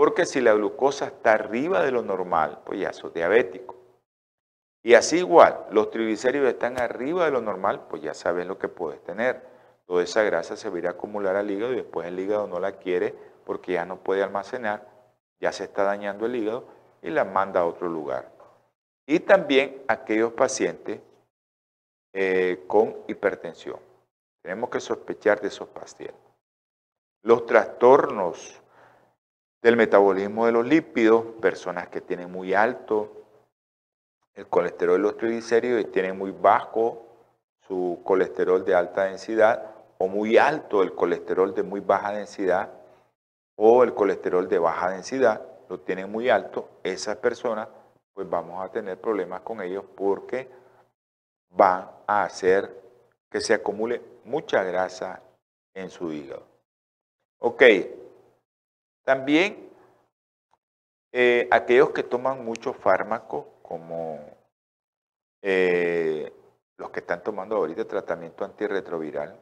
[0.00, 3.76] Porque si la glucosa está arriba de lo normal, pues ya sos diabético.
[4.82, 8.68] Y así igual, los triglicéridos están arriba de lo normal, pues ya sabes lo que
[8.68, 9.42] puedes tener.
[9.84, 12.58] Toda esa grasa se va a a acumular al hígado y después el hígado no
[12.60, 14.88] la quiere porque ya no puede almacenar,
[15.38, 16.64] ya se está dañando el hígado
[17.02, 18.32] y la manda a otro lugar.
[19.06, 20.98] Y también aquellos pacientes
[22.14, 23.80] eh, con hipertensión.
[24.40, 26.16] Tenemos que sospechar de esos pacientes.
[27.22, 28.62] Los trastornos
[29.62, 33.20] del metabolismo de los lípidos, personas que tienen muy alto
[34.34, 37.06] el colesterol y los triglicéridos y tienen muy bajo
[37.66, 42.70] su colesterol de alta densidad o muy alto el colesterol de muy baja densidad
[43.56, 47.68] o el colesterol de baja densidad, lo tienen muy alto, esas personas
[48.14, 50.48] pues vamos a tener problemas con ellos porque
[51.50, 52.80] van a hacer
[53.30, 55.22] que se acumule mucha grasa
[55.74, 56.42] en su hígado.
[57.38, 57.62] Ok,
[59.10, 59.68] también
[61.10, 64.20] eh, aquellos que toman mucho fármaco, como
[65.42, 66.32] eh,
[66.76, 69.36] los que están tomando ahorita tratamiento antirretroviral,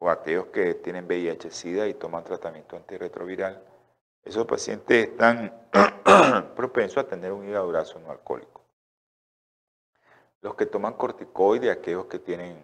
[0.00, 3.62] o aquellos que tienen VIH-Sida y toman tratamiento antirretroviral,
[4.24, 5.68] esos pacientes están
[6.56, 8.62] propensos a tener un hígado graso no alcohólico.
[10.40, 12.58] Los que toman corticoides, aquellos que tienen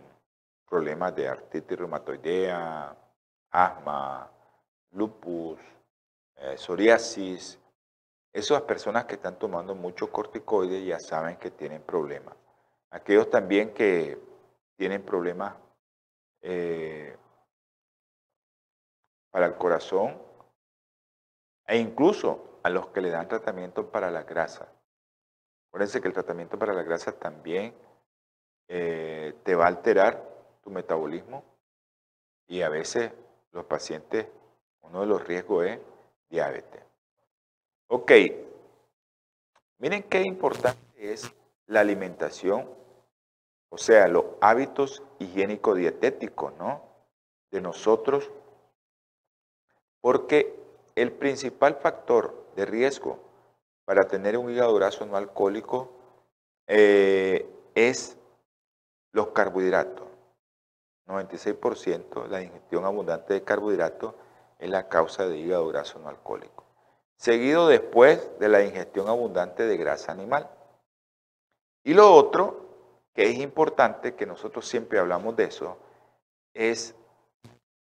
[0.68, 2.96] problemas de artritis reumatoidea,
[3.52, 4.32] asma,
[4.92, 5.58] lupus,
[6.36, 7.58] eh, psoriasis,
[8.32, 12.36] esas personas que están tomando mucho corticoides ya saben que tienen problemas.
[12.90, 14.18] Aquellos también que
[14.76, 15.54] tienen problemas
[16.42, 17.16] eh,
[19.30, 20.20] para el corazón
[21.66, 24.72] e incluso a los que le dan tratamiento para la grasa.
[25.68, 27.74] Acuérdense que el tratamiento para la grasa también
[28.68, 30.28] eh, te va a alterar
[30.62, 31.44] tu metabolismo
[32.48, 33.12] y a veces
[33.52, 34.26] los pacientes,
[34.82, 35.80] uno de los riesgos es
[36.28, 36.82] diabetes.
[37.88, 38.12] Ok,
[39.78, 41.32] miren qué importante es
[41.66, 42.68] la alimentación,
[43.68, 46.82] o sea, los hábitos higiénico-dietéticos, ¿no?
[47.50, 48.30] De nosotros,
[50.00, 50.54] porque
[50.94, 53.18] el principal factor de riesgo
[53.84, 55.90] para tener un hígado graso no alcohólico
[56.66, 58.16] eh, es
[59.12, 60.06] los carbohidratos.
[61.06, 64.14] 96% la ingestión abundante de carbohidratos
[64.60, 66.70] es la causa de hígado graso no alcohólico
[67.20, 70.48] seguido después de la ingestión abundante de grasa animal.
[71.84, 72.64] Y lo otro,
[73.12, 75.76] que es importante, que nosotros siempre hablamos de eso,
[76.54, 76.94] es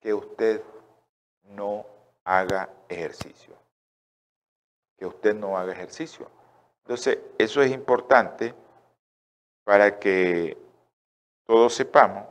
[0.00, 0.62] que usted
[1.42, 1.84] no
[2.22, 3.56] haga ejercicio.
[4.96, 6.30] Que usted no haga ejercicio.
[6.84, 8.54] Entonces, eso es importante
[9.64, 10.56] para que
[11.46, 12.28] todos sepamos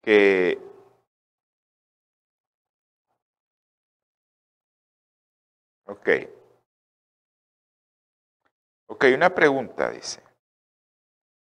[0.00, 0.60] que
[5.86, 6.08] Ok.
[8.88, 10.22] Ok, una pregunta dice.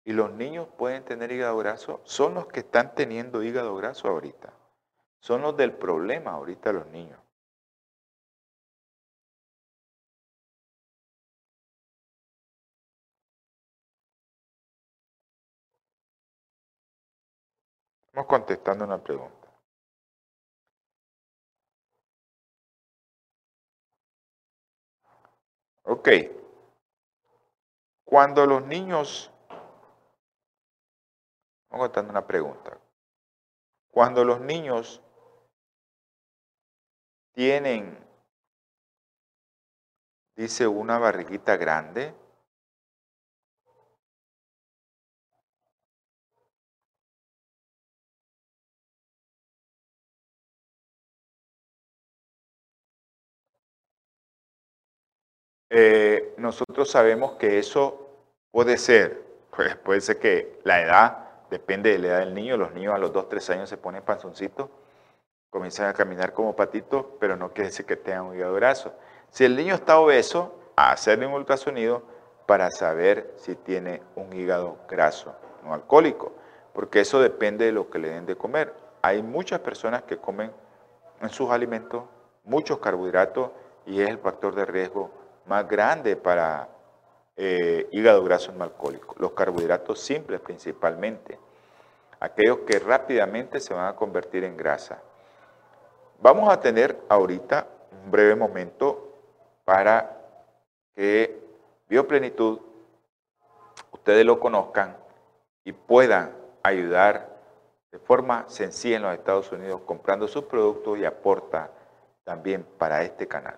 [0.04, 2.02] ¿Y los niños pueden tener hígado graso?
[2.06, 4.54] Son los que están teniendo hígado graso ahorita.
[5.20, 7.20] Son los del problema ahorita los niños.
[18.08, 19.41] Estamos contestando una pregunta.
[25.84, 26.10] Ok.
[28.04, 29.32] Cuando los niños,
[31.70, 32.78] vamos contando una pregunta.
[33.90, 35.02] Cuando los niños
[37.34, 37.98] tienen,
[40.36, 42.14] dice, una barriguita grande,
[55.74, 58.10] Eh, nosotros sabemos que eso
[58.52, 59.24] puede ser,
[59.56, 62.98] pues puede ser que la edad, depende de la edad del niño, los niños a
[62.98, 64.70] los 2, 3 años se ponen panzoncitos,
[65.50, 68.94] comienzan a caminar como patitos, pero no quiere decir que tengan un hígado graso.
[69.30, 72.04] Si el niño está obeso, hacerle un ultrasonido
[72.46, 76.34] para saber si tiene un hígado graso, no alcohólico,
[76.74, 78.74] porque eso depende de lo que le den de comer.
[79.02, 80.52] Hay muchas personas que comen
[81.22, 82.04] en sus alimentos
[82.44, 83.52] muchos carbohidratos
[83.86, 86.70] y es el factor de riesgo más grande para
[87.36, 89.16] eh, hígado graso no alcohólico.
[89.18, 91.40] Los carbohidratos simples principalmente,
[92.20, 95.02] aquellos que rápidamente se van a convertir en grasa.
[96.20, 99.12] Vamos a tener ahorita un breve momento
[99.66, 100.18] para
[100.96, 101.42] que
[101.88, 102.60] Bioplenitud
[103.92, 104.96] ustedes lo conozcan
[105.64, 107.30] y puedan ayudar
[107.92, 111.72] de forma sencilla en los Estados Unidos comprando sus productos y aporta
[112.24, 113.58] también para este canal.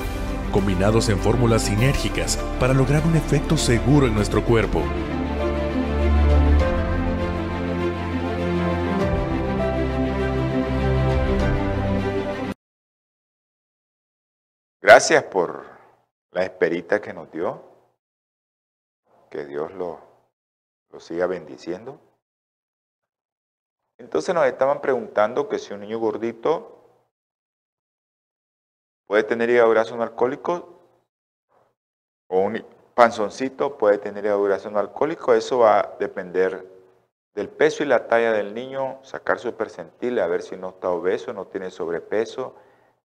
[0.51, 4.83] combinados en fórmulas sinérgicas para lograr un efecto seguro en nuestro cuerpo.
[14.81, 15.65] Gracias por
[16.31, 17.63] la esperita que nos dio.
[19.29, 19.99] Que Dios lo,
[20.91, 21.99] lo siga bendiciendo.
[23.97, 26.80] Entonces nos estaban preguntando que si un niño gordito
[29.11, 30.69] puede tener hígado graso no alcohólico
[32.29, 35.33] o un panzoncito puede tener hígado graso no alcohólico.
[35.33, 36.65] Eso va a depender
[37.35, 40.91] del peso y la talla del niño, sacar su percentil, a ver si no está
[40.91, 42.55] obeso, no tiene sobrepeso.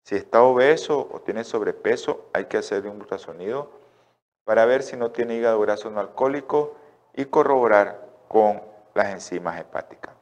[0.05, 3.73] Si está obeso o tiene sobrepeso, hay que hacerle un ultrasonido
[4.45, 6.77] para ver si no tiene hígado graso no alcohólico
[7.15, 8.63] y corroborar con
[8.95, 10.15] las enzimas hepáticas.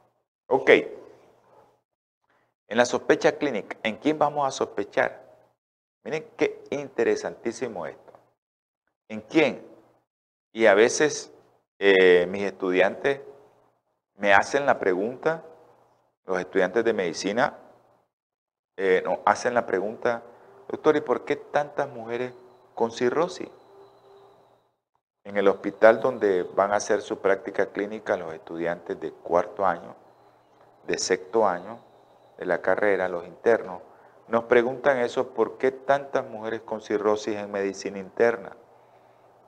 [0.47, 0.67] Ok.
[2.69, 5.24] En la sospecha clínica, ¿en quién vamos a sospechar?
[6.05, 8.13] Miren qué interesantísimo esto.
[9.09, 9.65] ¿En quién?
[10.53, 11.33] Y a veces
[11.79, 13.21] eh, mis estudiantes
[14.17, 15.43] me hacen la pregunta,
[16.25, 17.57] los estudiantes de medicina
[18.77, 20.21] eh, nos hacen la pregunta,
[20.69, 22.33] doctor, ¿y por qué tantas mujeres
[22.75, 23.49] con cirrosis?
[25.23, 29.95] En el hospital donde van a hacer su práctica clínica los estudiantes de cuarto año,
[30.85, 31.79] de sexto año
[32.37, 33.81] de la carrera, los internos,
[34.27, 38.55] nos preguntan eso, ¿por qué tantas mujeres con cirrosis en medicina interna?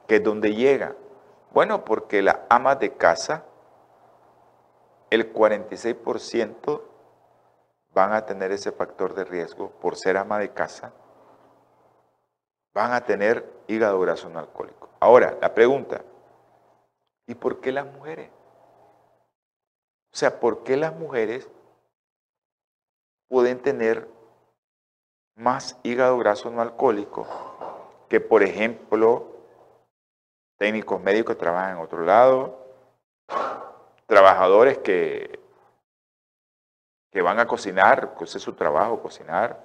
[0.07, 0.95] ¿Que es donde llega?
[1.51, 3.43] Bueno, porque la ama de casa,
[5.09, 6.81] el 46%
[7.93, 10.93] van a tener ese factor de riesgo por ser ama de casa,
[12.75, 14.89] van a tener hígado graso no alcohólico.
[14.99, 16.03] Ahora, la pregunta,
[17.25, 18.29] ¿y por qué las mujeres?
[20.13, 21.49] O sea, ¿por qué las mujeres
[23.27, 24.07] pueden tener
[25.37, 27.27] más hígado graso no alcohólico
[28.09, 29.37] que, por ejemplo,
[30.57, 32.65] técnicos médicos que trabajan en otro lado,
[34.07, 35.39] trabajadores que,
[37.11, 39.63] que van a cocinar, que es su trabajo, cocinar,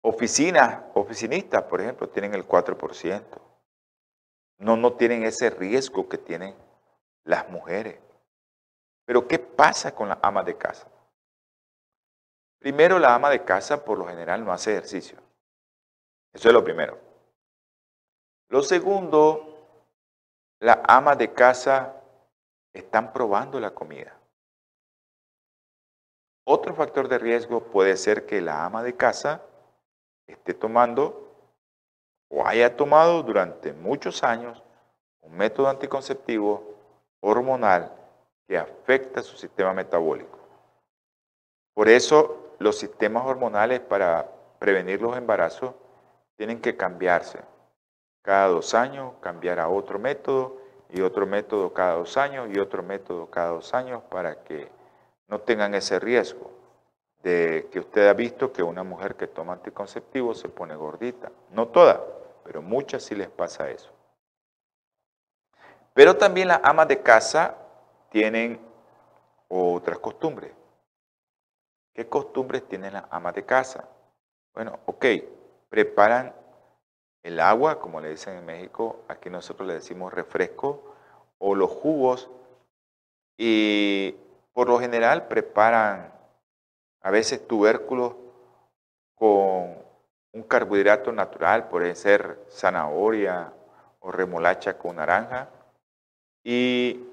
[0.00, 3.22] oficinas, oficinistas, por ejemplo, tienen el 4%,
[4.58, 6.54] No, no tienen ese riesgo que tienen
[7.24, 7.98] las mujeres.
[9.04, 10.86] Pero ¿qué pasa con las amas de casa?
[12.64, 15.18] Primero, la ama de casa por lo general no hace ejercicio.
[16.32, 16.98] Eso es lo primero.
[18.48, 19.68] Lo segundo,
[20.60, 22.00] las amas de casa
[22.72, 24.18] están probando la comida.
[26.46, 29.42] Otro factor de riesgo puede ser que la ama de casa
[30.26, 31.36] esté tomando
[32.30, 34.62] o haya tomado durante muchos años
[35.20, 36.78] un método anticonceptivo
[37.20, 37.94] hormonal
[38.48, 40.38] que afecta su sistema metabólico.
[41.74, 44.26] Por eso los sistemas hormonales para
[44.58, 45.74] prevenir los embarazos
[46.38, 47.40] tienen que cambiarse.
[48.22, 50.56] Cada dos años cambiar a otro método
[50.88, 54.70] y otro método cada dos años y otro método cada dos años para que
[55.28, 56.50] no tengan ese riesgo
[57.22, 61.30] de que usted ha visto que una mujer que toma anticonceptivos se pone gordita.
[61.50, 62.00] No todas,
[62.44, 63.90] pero muchas sí les pasa eso.
[65.92, 67.56] Pero también las amas de casa
[68.08, 68.58] tienen
[69.48, 70.63] otras costumbres.
[71.94, 73.88] ¿Qué costumbres tienen las amas de casa?
[74.52, 75.06] Bueno, ok,
[75.68, 76.34] preparan
[77.22, 80.92] el agua, como le dicen en México, aquí nosotros le decimos refresco,
[81.38, 82.30] o los jugos,
[83.38, 84.12] y
[84.52, 86.12] por lo general preparan
[87.00, 88.16] a veces tubérculos
[89.14, 89.76] con
[90.32, 93.52] un carbohidrato natural, puede ser zanahoria
[94.00, 95.48] o remolacha con naranja.
[96.42, 97.04] Y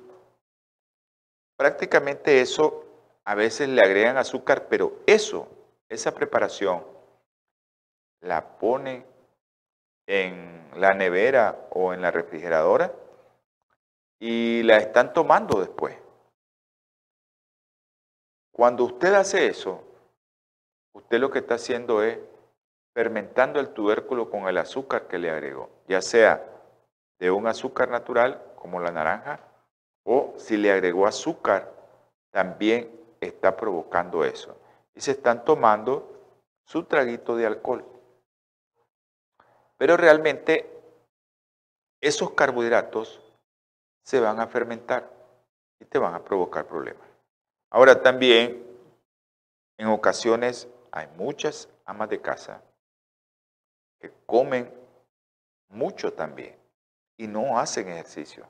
[1.55, 2.90] prácticamente eso
[3.31, 5.47] a veces le agregan azúcar, pero eso,
[5.87, 6.85] esa preparación,
[8.19, 9.05] la ponen
[10.05, 12.91] en la nevera o en la refrigeradora
[14.19, 15.95] y la están tomando después.
[18.51, 19.81] Cuando usted hace eso,
[20.93, 22.19] usted lo que está haciendo es
[22.93, 26.45] fermentando el tubérculo con el azúcar que le agregó, ya sea
[27.17, 29.39] de un azúcar natural como la naranja,
[30.03, 31.71] o si le agregó azúcar,
[32.31, 34.57] también está provocando eso.
[34.93, 36.11] Y se están tomando
[36.65, 37.85] su traguito de alcohol.
[39.77, 40.69] Pero realmente
[42.01, 43.21] esos carbohidratos
[44.03, 45.09] se van a fermentar
[45.79, 47.07] y te van a provocar problemas.
[47.69, 48.65] Ahora también,
[49.77, 52.61] en ocasiones hay muchas amas de casa
[53.99, 54.73] que comen
[55.69, 56.57] mucho también
[57.17, 58.47] y no hacen ejercicio.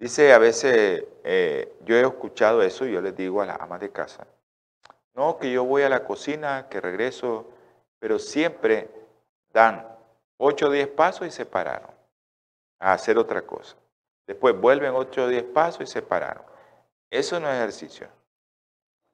[0.00, 3.80] Dice a veces, eh, yo he escuchado eso y yo les digo a las amas
[3.80, 4.26] de casa,
[5.12, 7.50] no, que yo voy a la cocina, que regreso,
[7.98, 8.88] pero siempre
[9.52, 9.86] dan
[10.38, 11.90] 8 o 10 pasos y se pararon
[12.78, 13.76] a hacer otra cosa.
[14.26, 16.44] Después vuelven 8 o 10 pasos y se pararon.
[17.10, 18.08] Eso no es ejercicio.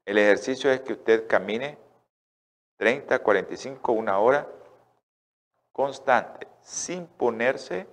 [0.05, 1.79] El ejercicio es que usted camine
[2.77, 4.47] 30, 45, una hora
[5.73, 7.89] constante, sin ponerse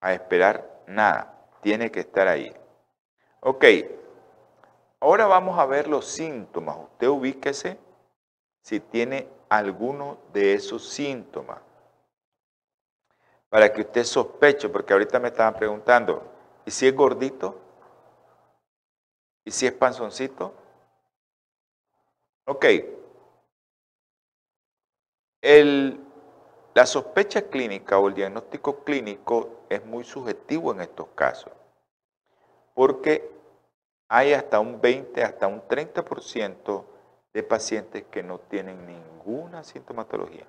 [0.00, 1.41] a esperar nada.
[1.62, 2.52] Tiene que estar ahí.
[3.40, 3.64] Ok,
[4.98, 6.76] ahora vamos a ver los síntomas.
[6.76, 7.78] Usted ubíquese
[8.62, 11.60] si tiene alguno de esos síntomas.
[13.48, 16.24] Para que usted sospeche, porque ahorita me estaban preguntando,
[16.66, 17.60] ¿y si es gordito?
[19.44, 20.52] ¿Y si es panzoncito?
[22.46, 22.66] Ok.
[26.74, 31.52] La sospecha clínica o el diagnóstico clínico es muy subjetivo en estos casos,
[32.74, 33.30] porque
[34.08, 36.84] hay hasta un 20, hasta un 30%
[37.32, 40.46] de pacientes que no tienen ninguna sintomatología.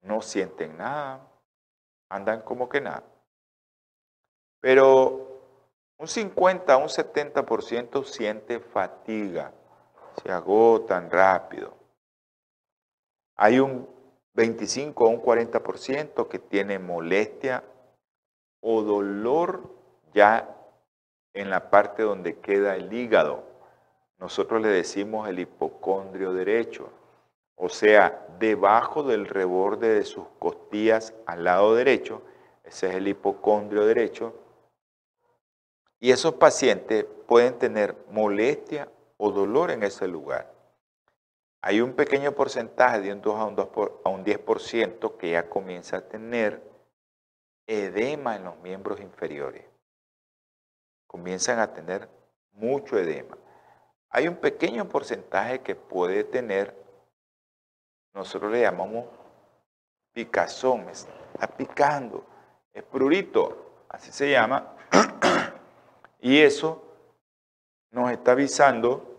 [0.00, 1.20] No sienten nada,
[2.08, 3.04] andan como que nada.
[4.60, 5.40] Pero
[5.98, 9.52] un 50, un 70% siente fatiga
[10.20, 11.74] se agotan rápido.
[13.36, 13.88] Hay un
[14.34, 17.64] 25 o un 40% que tiene molestia
[18.60, 19.70] o dolor
[20.14, 20.56] ya
[21.34, 23.44] en la parte donde queda el hígado.
[24.18, 26.90] Nosotros le decimos el hipocondrio derecho,
[27.56, 32.22] o sea, debajo del reborde de sus costillas al lado derecho,
[32.64, 34.34] ese es el hipocondrio derecho.
[36.00, 40.51] Y esos pacientes pueden tener molestia o dolor en ese lugar.
[41.64, 43.68] Hay un pequeño porcentaje de un 2 a un, 2
[44.04, 46.60] a un 10% que ya comienza a tener
[47.68, 49.64] edema en los miembros inferiores.
[51.06, 52.08] Comienzan a tener
[52.50, 53.38] mucho edema.
[54.08, 56.76] Hay un pequeño porcentaje que puede tener,
[58.12, 59.06] nosotros le llamamos
[60.12, 62.26] picazón, está picando,
[62.72, 64.74] es prurito, así se llama,
[66.20, 66.82] y eso
[67.92, 69.11] nos está avisando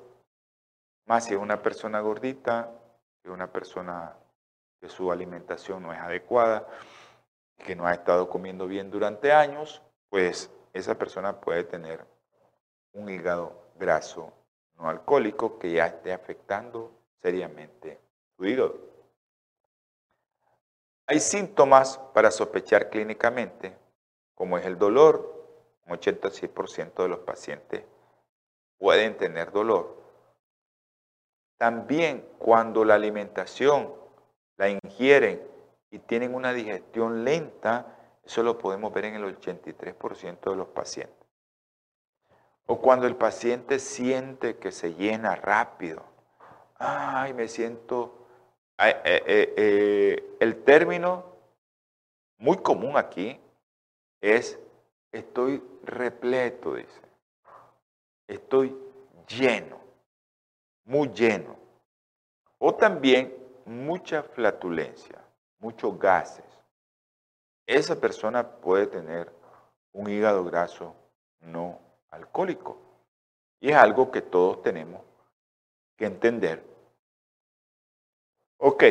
[1.06, 2.72] más si es una persona gordita,
[3.24, 4.16] es una persona
[4.80, 6.68] que su alimentación no es adecuada,
[7.58, 12.06] que no ha estado comiendo bien durante años, pues esa persona puede tener
[12.94, 14.34] un hígado graso
[14.78, 16.92] no alcohólico que ya esté afectando
[17.22, 18.00] seriamente
[18.36, 18.76] su hígado.
[21.06, 23.78] Hay síntomas para sospechar clínicamente,
[24.36, 25.32] como es el dolor.
[25.86, 27.84] Un 86% de los pacientes
[28.78, 30.03] pueden tener dolor.
[31.58, 33.94] También cuando la alimentación
[34.58, 35.42] la ingieren
[35.92, 41.18] y tienen una digestión lenta, eso lo podemos ver en el 83% de los pacientes.
[42.66, 46.04] O cuando el paciente siente que se llena rápido.
[46.78, 48.20] Ay, me siento...
[48.80, 51.26] Eh, eh, eh, el término
[52.38, 53.40] muy común aquí
[54.20, 54.60] es
[55.12, 57.02] estoy repleto, dice.
[58.28, 58.76] Estoy
[59.28, 59.80] lleno,
[60.86, 61.56] muy lleno.
[62.60, 65.20] O también mucha flatulencia,
[65.60, 66.46] muchos gases.
[67.66, 69.32] Esa persona puede tener
[69.94, 70.96] un hígado graso
[71.42, 71.80] no
[72.10, 72.78] alcohólico.
[73.60, 75.02] Y es algo que todos tenemos
[75.98, 76.64] que entender.
[78.58, 78.84] Ok,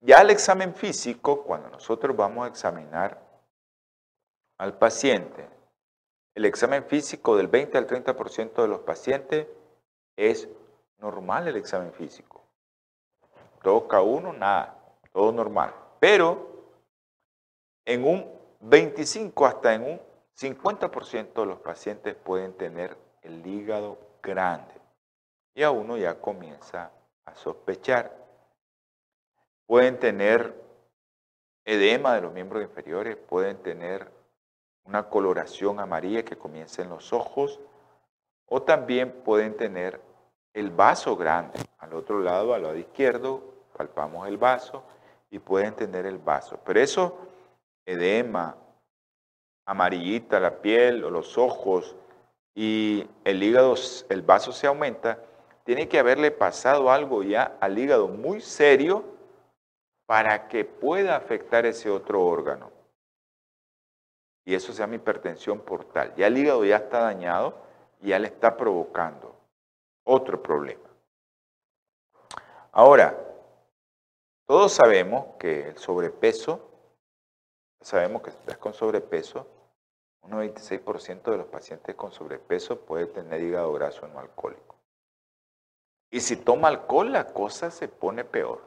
[0.00, 3.20] ya el examen físico, cuando nosotros vamos a examinar
[4.58, 5.48] al paciente,
[6.34, 9.46] el examen físico del 20 al 30% de los pacientes
[10.16, 10.48] es
[11.00, 12.42] normal el examen físico.
[13.62, 14.76] Toca uno, nada,
[15.12, 15.74] todo normal.
[15.98, 16.50] Pero
[17.84, 18.26] en un
[18.60, 20.00] 25 hasta en un
[20.38, 24.74] 50% de los pacientes pueden tener el hígado grande
[25.54, 26.90] y a uno ya comienza
[27.24, 28.16] a sospechar.
[29.66, 30.54] Pueden tener
[31.64, 34.10] edema de los miembros inferiores, pueden tener
[34.84, 37.60] una coloración amarilla que comienza en los ojos
[38.46, 40.00] o también pueden tener
[40.54, 41.60] el vaso grande.
[41.78, 43.42] Al otro lado, al lado izquierdo,
[43.76, 44.82] palpamos el vaso
[45.30, 46.58] y pueden tener el vaso.
[46.64, 47.18] Pero eso,
[47.86, 48.56] edema,
[49.64, 51.96] amarillita la piel o los ojos
[52.54, 53.74] y el hígado,
[54.08, 55.18] el vaso se aumenta,
[55.64, 59.04] tiene que haberle pasado algo ya al hígado muy serio
[60.06, 62.72] para que pueda afectar ese otro órgano.
[64.44, 66.12] Y eso se llama hipertensión portal.
[66.16, 67.54] Ya el hígado ya está dañado
[68.00, 69.39] y ya le está provocando
[70.10, 70.88] otro problema.
[72.72, 73.18] Ahora,
[74.46, 76.68] todos sabemos que el sobrepeso,
[77.80, 79.46] sabemos que si estás con sobrepeso,
[80.22, 84.76] un 96% de los pacientes con sobrepeso puede tener hígado graso no alcohólico.
[86.10, 88.60] Y si toma alcohol, la cosa se pone peor.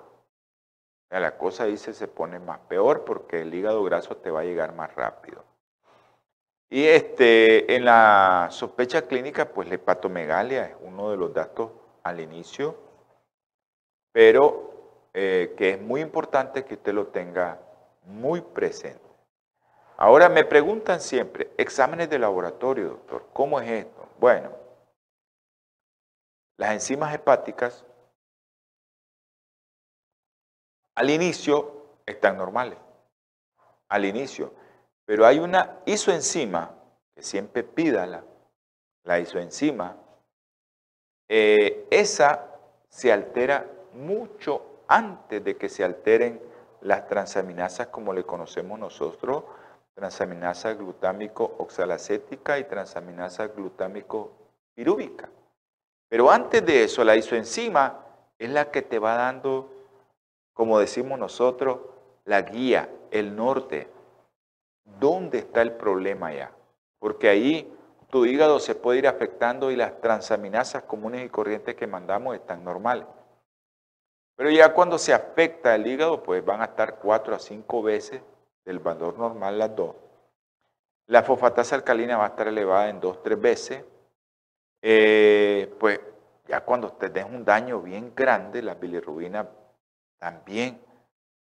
[1.09, 4.73] La cosa dice se pone más peor porque el hígado graso te va a llegar
[4.73, 5.43] más rápido.
[6.73, 11.69] Y este, en la sospecha clínica, pues la hepatomegalia es uno de los datos
[12.01, 12.75] al inicio,
[14.11, 17.59] pero eh, que es muy importante que usted lo tenga
[18.05, 19.07] muy presente.
[19.97, 24.09] Ahora me preguntan siempre, exámenes de laboratorio, doctor, ¿cómo es esto?
[24.19, 24.49] Bueno,
[26.57, 27.85] las enzimas hepáticas
[30.95, 32.79] al inicio están normales,
[33.89, 34.62] al inicio,
[35.05, 36.71] pero hay una isoenzima,
[37.15, 38.23] que siempre pídala,
[39.03, 39.97] la isoenzima,
[41.27, 42.47] eh, esa
[42.89, 46.41] se altera mucho antes de que se alteren
[46.81, 49.43] las transaminasas como le conocemos nosotros,
[49.93, 54.31] transaminasa glutámico oxalacética y transaminasa glutámico
[54.73, 55.29] pirúvica.
[56.09, 58.05] Pero antes de eso, la isoenzima
[58.37, 59.69] es la que te va dando,
[60.53, 61.79] como decimos nosotros,
[62.25, 63.87] la guía, el norte,
[64.99, 66.51] dónde está el problema ya.
[66.99, 67.71] Porque ahí
[68.09, 72.63] tu hígado se puede ir afectando y las transaminasas comunes y corrientes que mandamos están
[72.63, 73.05] normales.
[74.35, 78.21] Pero ya cuando se afecta el hígado, pues van a estar cuatro a cinco veces
[78.65, 79.95] del valor normal las dos.
[81.07, 83.83] La fosfatasa alcalina va a estar elevada en dos, tres veces.
[84.81, 85.99] Eh, pues
[86.47, 89.47] ya cuando den un daño bien grande, las bilirrubinas
[90.17, 90.79] también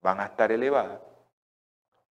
[0.02, 1.00] van a estar elevadas.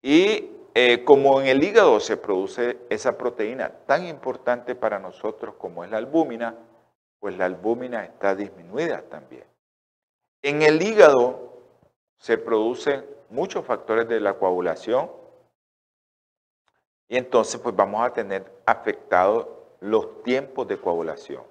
[0.01, 5.85] Y eh, como en el hígado se produce esa proteína tan importante para nosotros como
[5.85, 6.53] es la albúmina,
[7.17, 9.45] pues la albúmina está disminuida también.
[10.43, 11.53] En el hígado
[12.17, 15.09] se producen muchos factores de la coagulación
[17.07, 19.47] y entonces pues vamos a tener afectados
[19.79, 21.43] los tiempos de coagulación,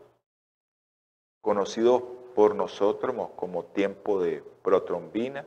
[1.40, 2.02] conocidos
[2.34, 5.46] por nosotros como tiempo de protrombina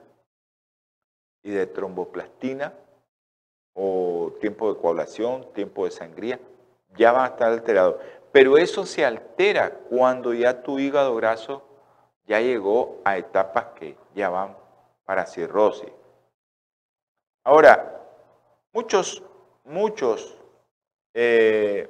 [1.43, 2.73] y de tromboplastina,
[3.77, 6.39] o tiempo de coagulación, tiempo de sangría,
[6.97, 7.95] ya van a estar alterados.
[8.33, 11.63] Pero eso se altera cuando ya tu hígado graso
[12.25, 14.57] ya llegó a etapas que ya van
[15.05, 15.91] para cirrosis.
[17.45, 17.97] Ahora,
[18.77, 19.23] Muchos,
[19.65, 20.37] muchos
[21.11, 21.89] eh,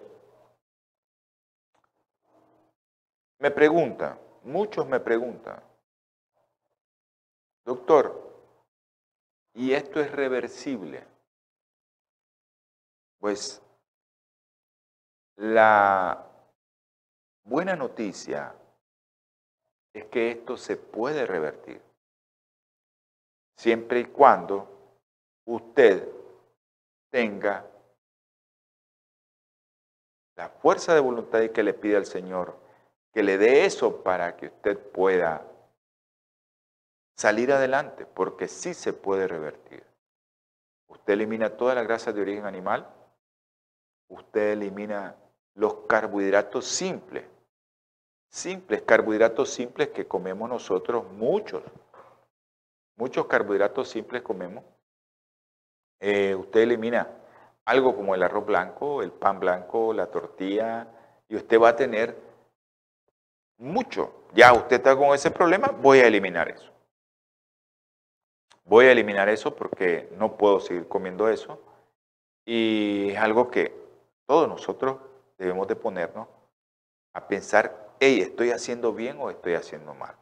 [3.39, 5.61] me preguntan, muchos me preguntan,
[7.65, 8.31] doctor,
[9.53, 11.03] ¿y esto es reversible?
[13.20, 13.61] Pues
[15.38, 16.26] la
[17.43, 18.55] buena noticia
[19.93, 21.82] es que esto se puede revertir,
[23.57, 24.68] siempre y cuando
[25.45, 26.07] usted
[27.11, 27.65] tenga
[30.36, 32.68] la fuerza de voluntad y que le pida al Señor
[33.18, 35.43] que le dé eso para que usted pueda
[37.18, 39.84] salir adelante, porque sí se puede revertir.
[40.88, 42.88] Usted elimina toda la grasa de origen animal,
[44.09, 45.15] usted elimina
[45.55, 47.25] los carbohidratos simples,
[48.29, 51.63] simples, carbohidratos simples que comemos nosotros, muchos,
[52.95, 54.63] muchos carbohidratos simples comemos.
[55.99, 57.09] Eh, usted elimina
[57.65, 60.87] algo como el arroz blanco, el pan blanco, la tortilla,
[61.27, 62.15] y usted va a tener
[63.57, 64.13] mucho.
[64.33, 66.71] Ya usted está con ese problema, voy a eliminar eso.
[68.65, 71.59] Voy a eliminar eso porque no puedo seguir comiendo eso.
[72.45, 73.86] Y es algo que
[74.28, 74.99] todos nosotros
[75.38, 76.28] debemos de ponernos
[77.13, 80.15] a pensar, hey, ¿estoy haciendo bien o estoy haciendo mal?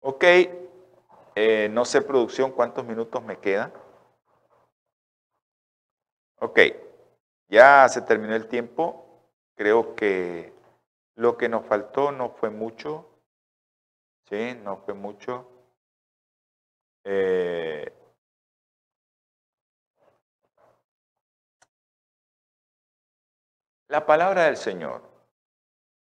[0.00, 0.24] Ok,
[1.34, 3.72] eh, no sé producción cuántos minutos me quedan.
[6.38, 6.60] Ok,
[7.48, 9.04] ya se terminó el tiempo.
[9.56, 10.52] Creo que
[11.14, 13.06] lo que nos faltó no fue mucho.
[14.28, 15.48] Sí, no fue mucho.
[17.04, 17.95] Eh,
[23.88, 25.02] la palabra del Señor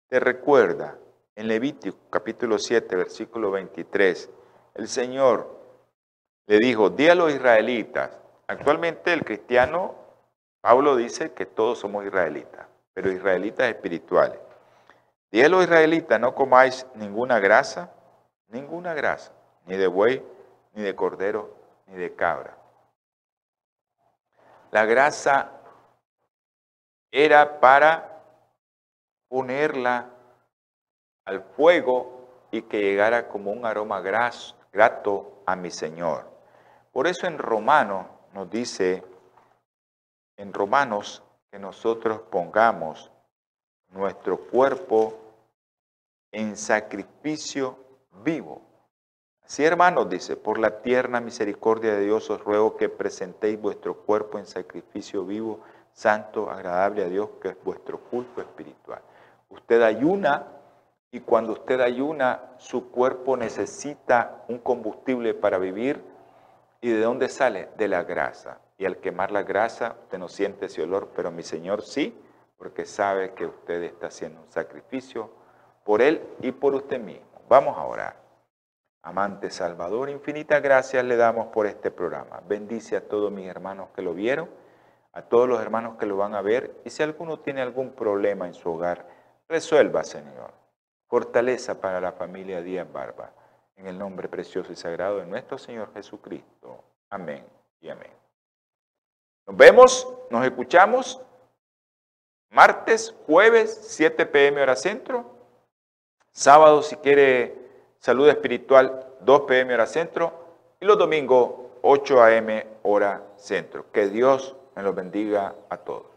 [0.08, 0.98] te recuerda
[1.36, 4.30] en Levítico capítulo 7, versículo 23,
[4.76, 5.60] el Señor
[6.48, 8.12] le dijo, di a los israelitas,
[8.48, 9.96] actualmente el cristiano
[10.62, 14.40] Pablo dice que todos somos israelitas, pero israelitas espirituales.
[15.32, 17.92] Dije a los israelitas, no comáis ninguna grasa,
[18.50, 19.32] ninguna grasa,
[19.66, 20.24] ni de buey,
[20.74, 21.56] ni de cordero,
[21.88, 22.58] ni de cabra.
[24.72, 25.61] La grasa
[27.12, 28.24] era para
[29.28, 30.10] ponerla
[31.26, 36.30] al fuego y que llegara como un aroma grato a mi Señor.
[36.92, 39.04] Por eso en Romano nos dice
[40.38, 43.12] en Romanos que nosotros pongamos
[43.90, 45.18] nuestro cuerpo
[46.32, 47.78] en sacrificio
[48.24, 48.62] vivo.
[49.44, 54.40] Así, hermanos, dice, por la tierna misericordia de Dios os ruego que presentéis vuestro cuerpo
[54.40, 55.60] en sacrificio vivo,
[55.94, 59.02] santo, agradable a Dios, que es vuestro culto espiritual.
[59.50, 60.48] Usted ayuna
[61.12, 66.02] y cuando usted ayuna, su cuerpo necesita un combustible para vivir.
[66.80, 67.70] ¿Y de dónde sale?
[67.78, 71.44] De la grasa y al quemar la grasa usted no siente ese olor, pero mi
[71.44, 72.20] Señor sí,
[72.58, 75.30] porque sabe que usted está haciendo un sacrificio
[75.84, 77.28] por Él y por usted mismo.
[77.48, 78.16] Vamos a orar.
[79.04, 82.42] Amante Salvador, infinitas gracias le damos por este programa.
[82.48, 84.50] Bendice a todos mis hermanos que lo vieron,
[85.14, 88.48] a todos los hermanos que lo van a ver, y si alguno tiene algún problema
[88.48, 89.08] en su hogar,
[89.48, 90.52] resuelva, Señor.
[91.08, 93.34] Fortaleza para la familia Díaz Barba,
[93.76, 96.84] en el nombre precioso y sagrado de nuestro Señor Jesucristo.
[97.10, 97.46] Amén
[97.82, 98.12] y amén.
[99.46, 101.20] Nos vemos, nos escuchamos
[102.52, 105.26] martes, jueves, 7 pm hora centro.
[106.32, 107.58] Sábado, si quiere
[107.98, 110.34] salud espiritual, 2 pm hora centro.
[110.80, 111.52] Y los domingos,
[111.82, 113.92] 8 am hora centro.
[113.92, 116.08] Que Dios me los bendiga a todos.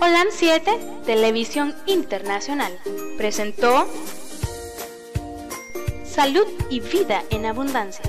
[0.00, 2.78] Holan 7, Televisión Internacional,
[3.16, 3.86] presentó
[6.04, 8.04] Salud y Vida en Abundancia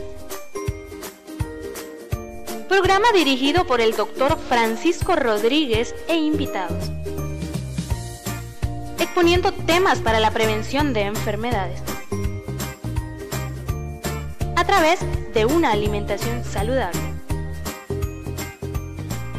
[2.67, 6.91] programa dirigido por el doctor Francisco Rodríguez e invitados,
[8.99, 11.82] exponiendo temas para la prevención de enfermedades
[14.55, 14.99] a través
[15.34, 17.07] de una alimentación saludable.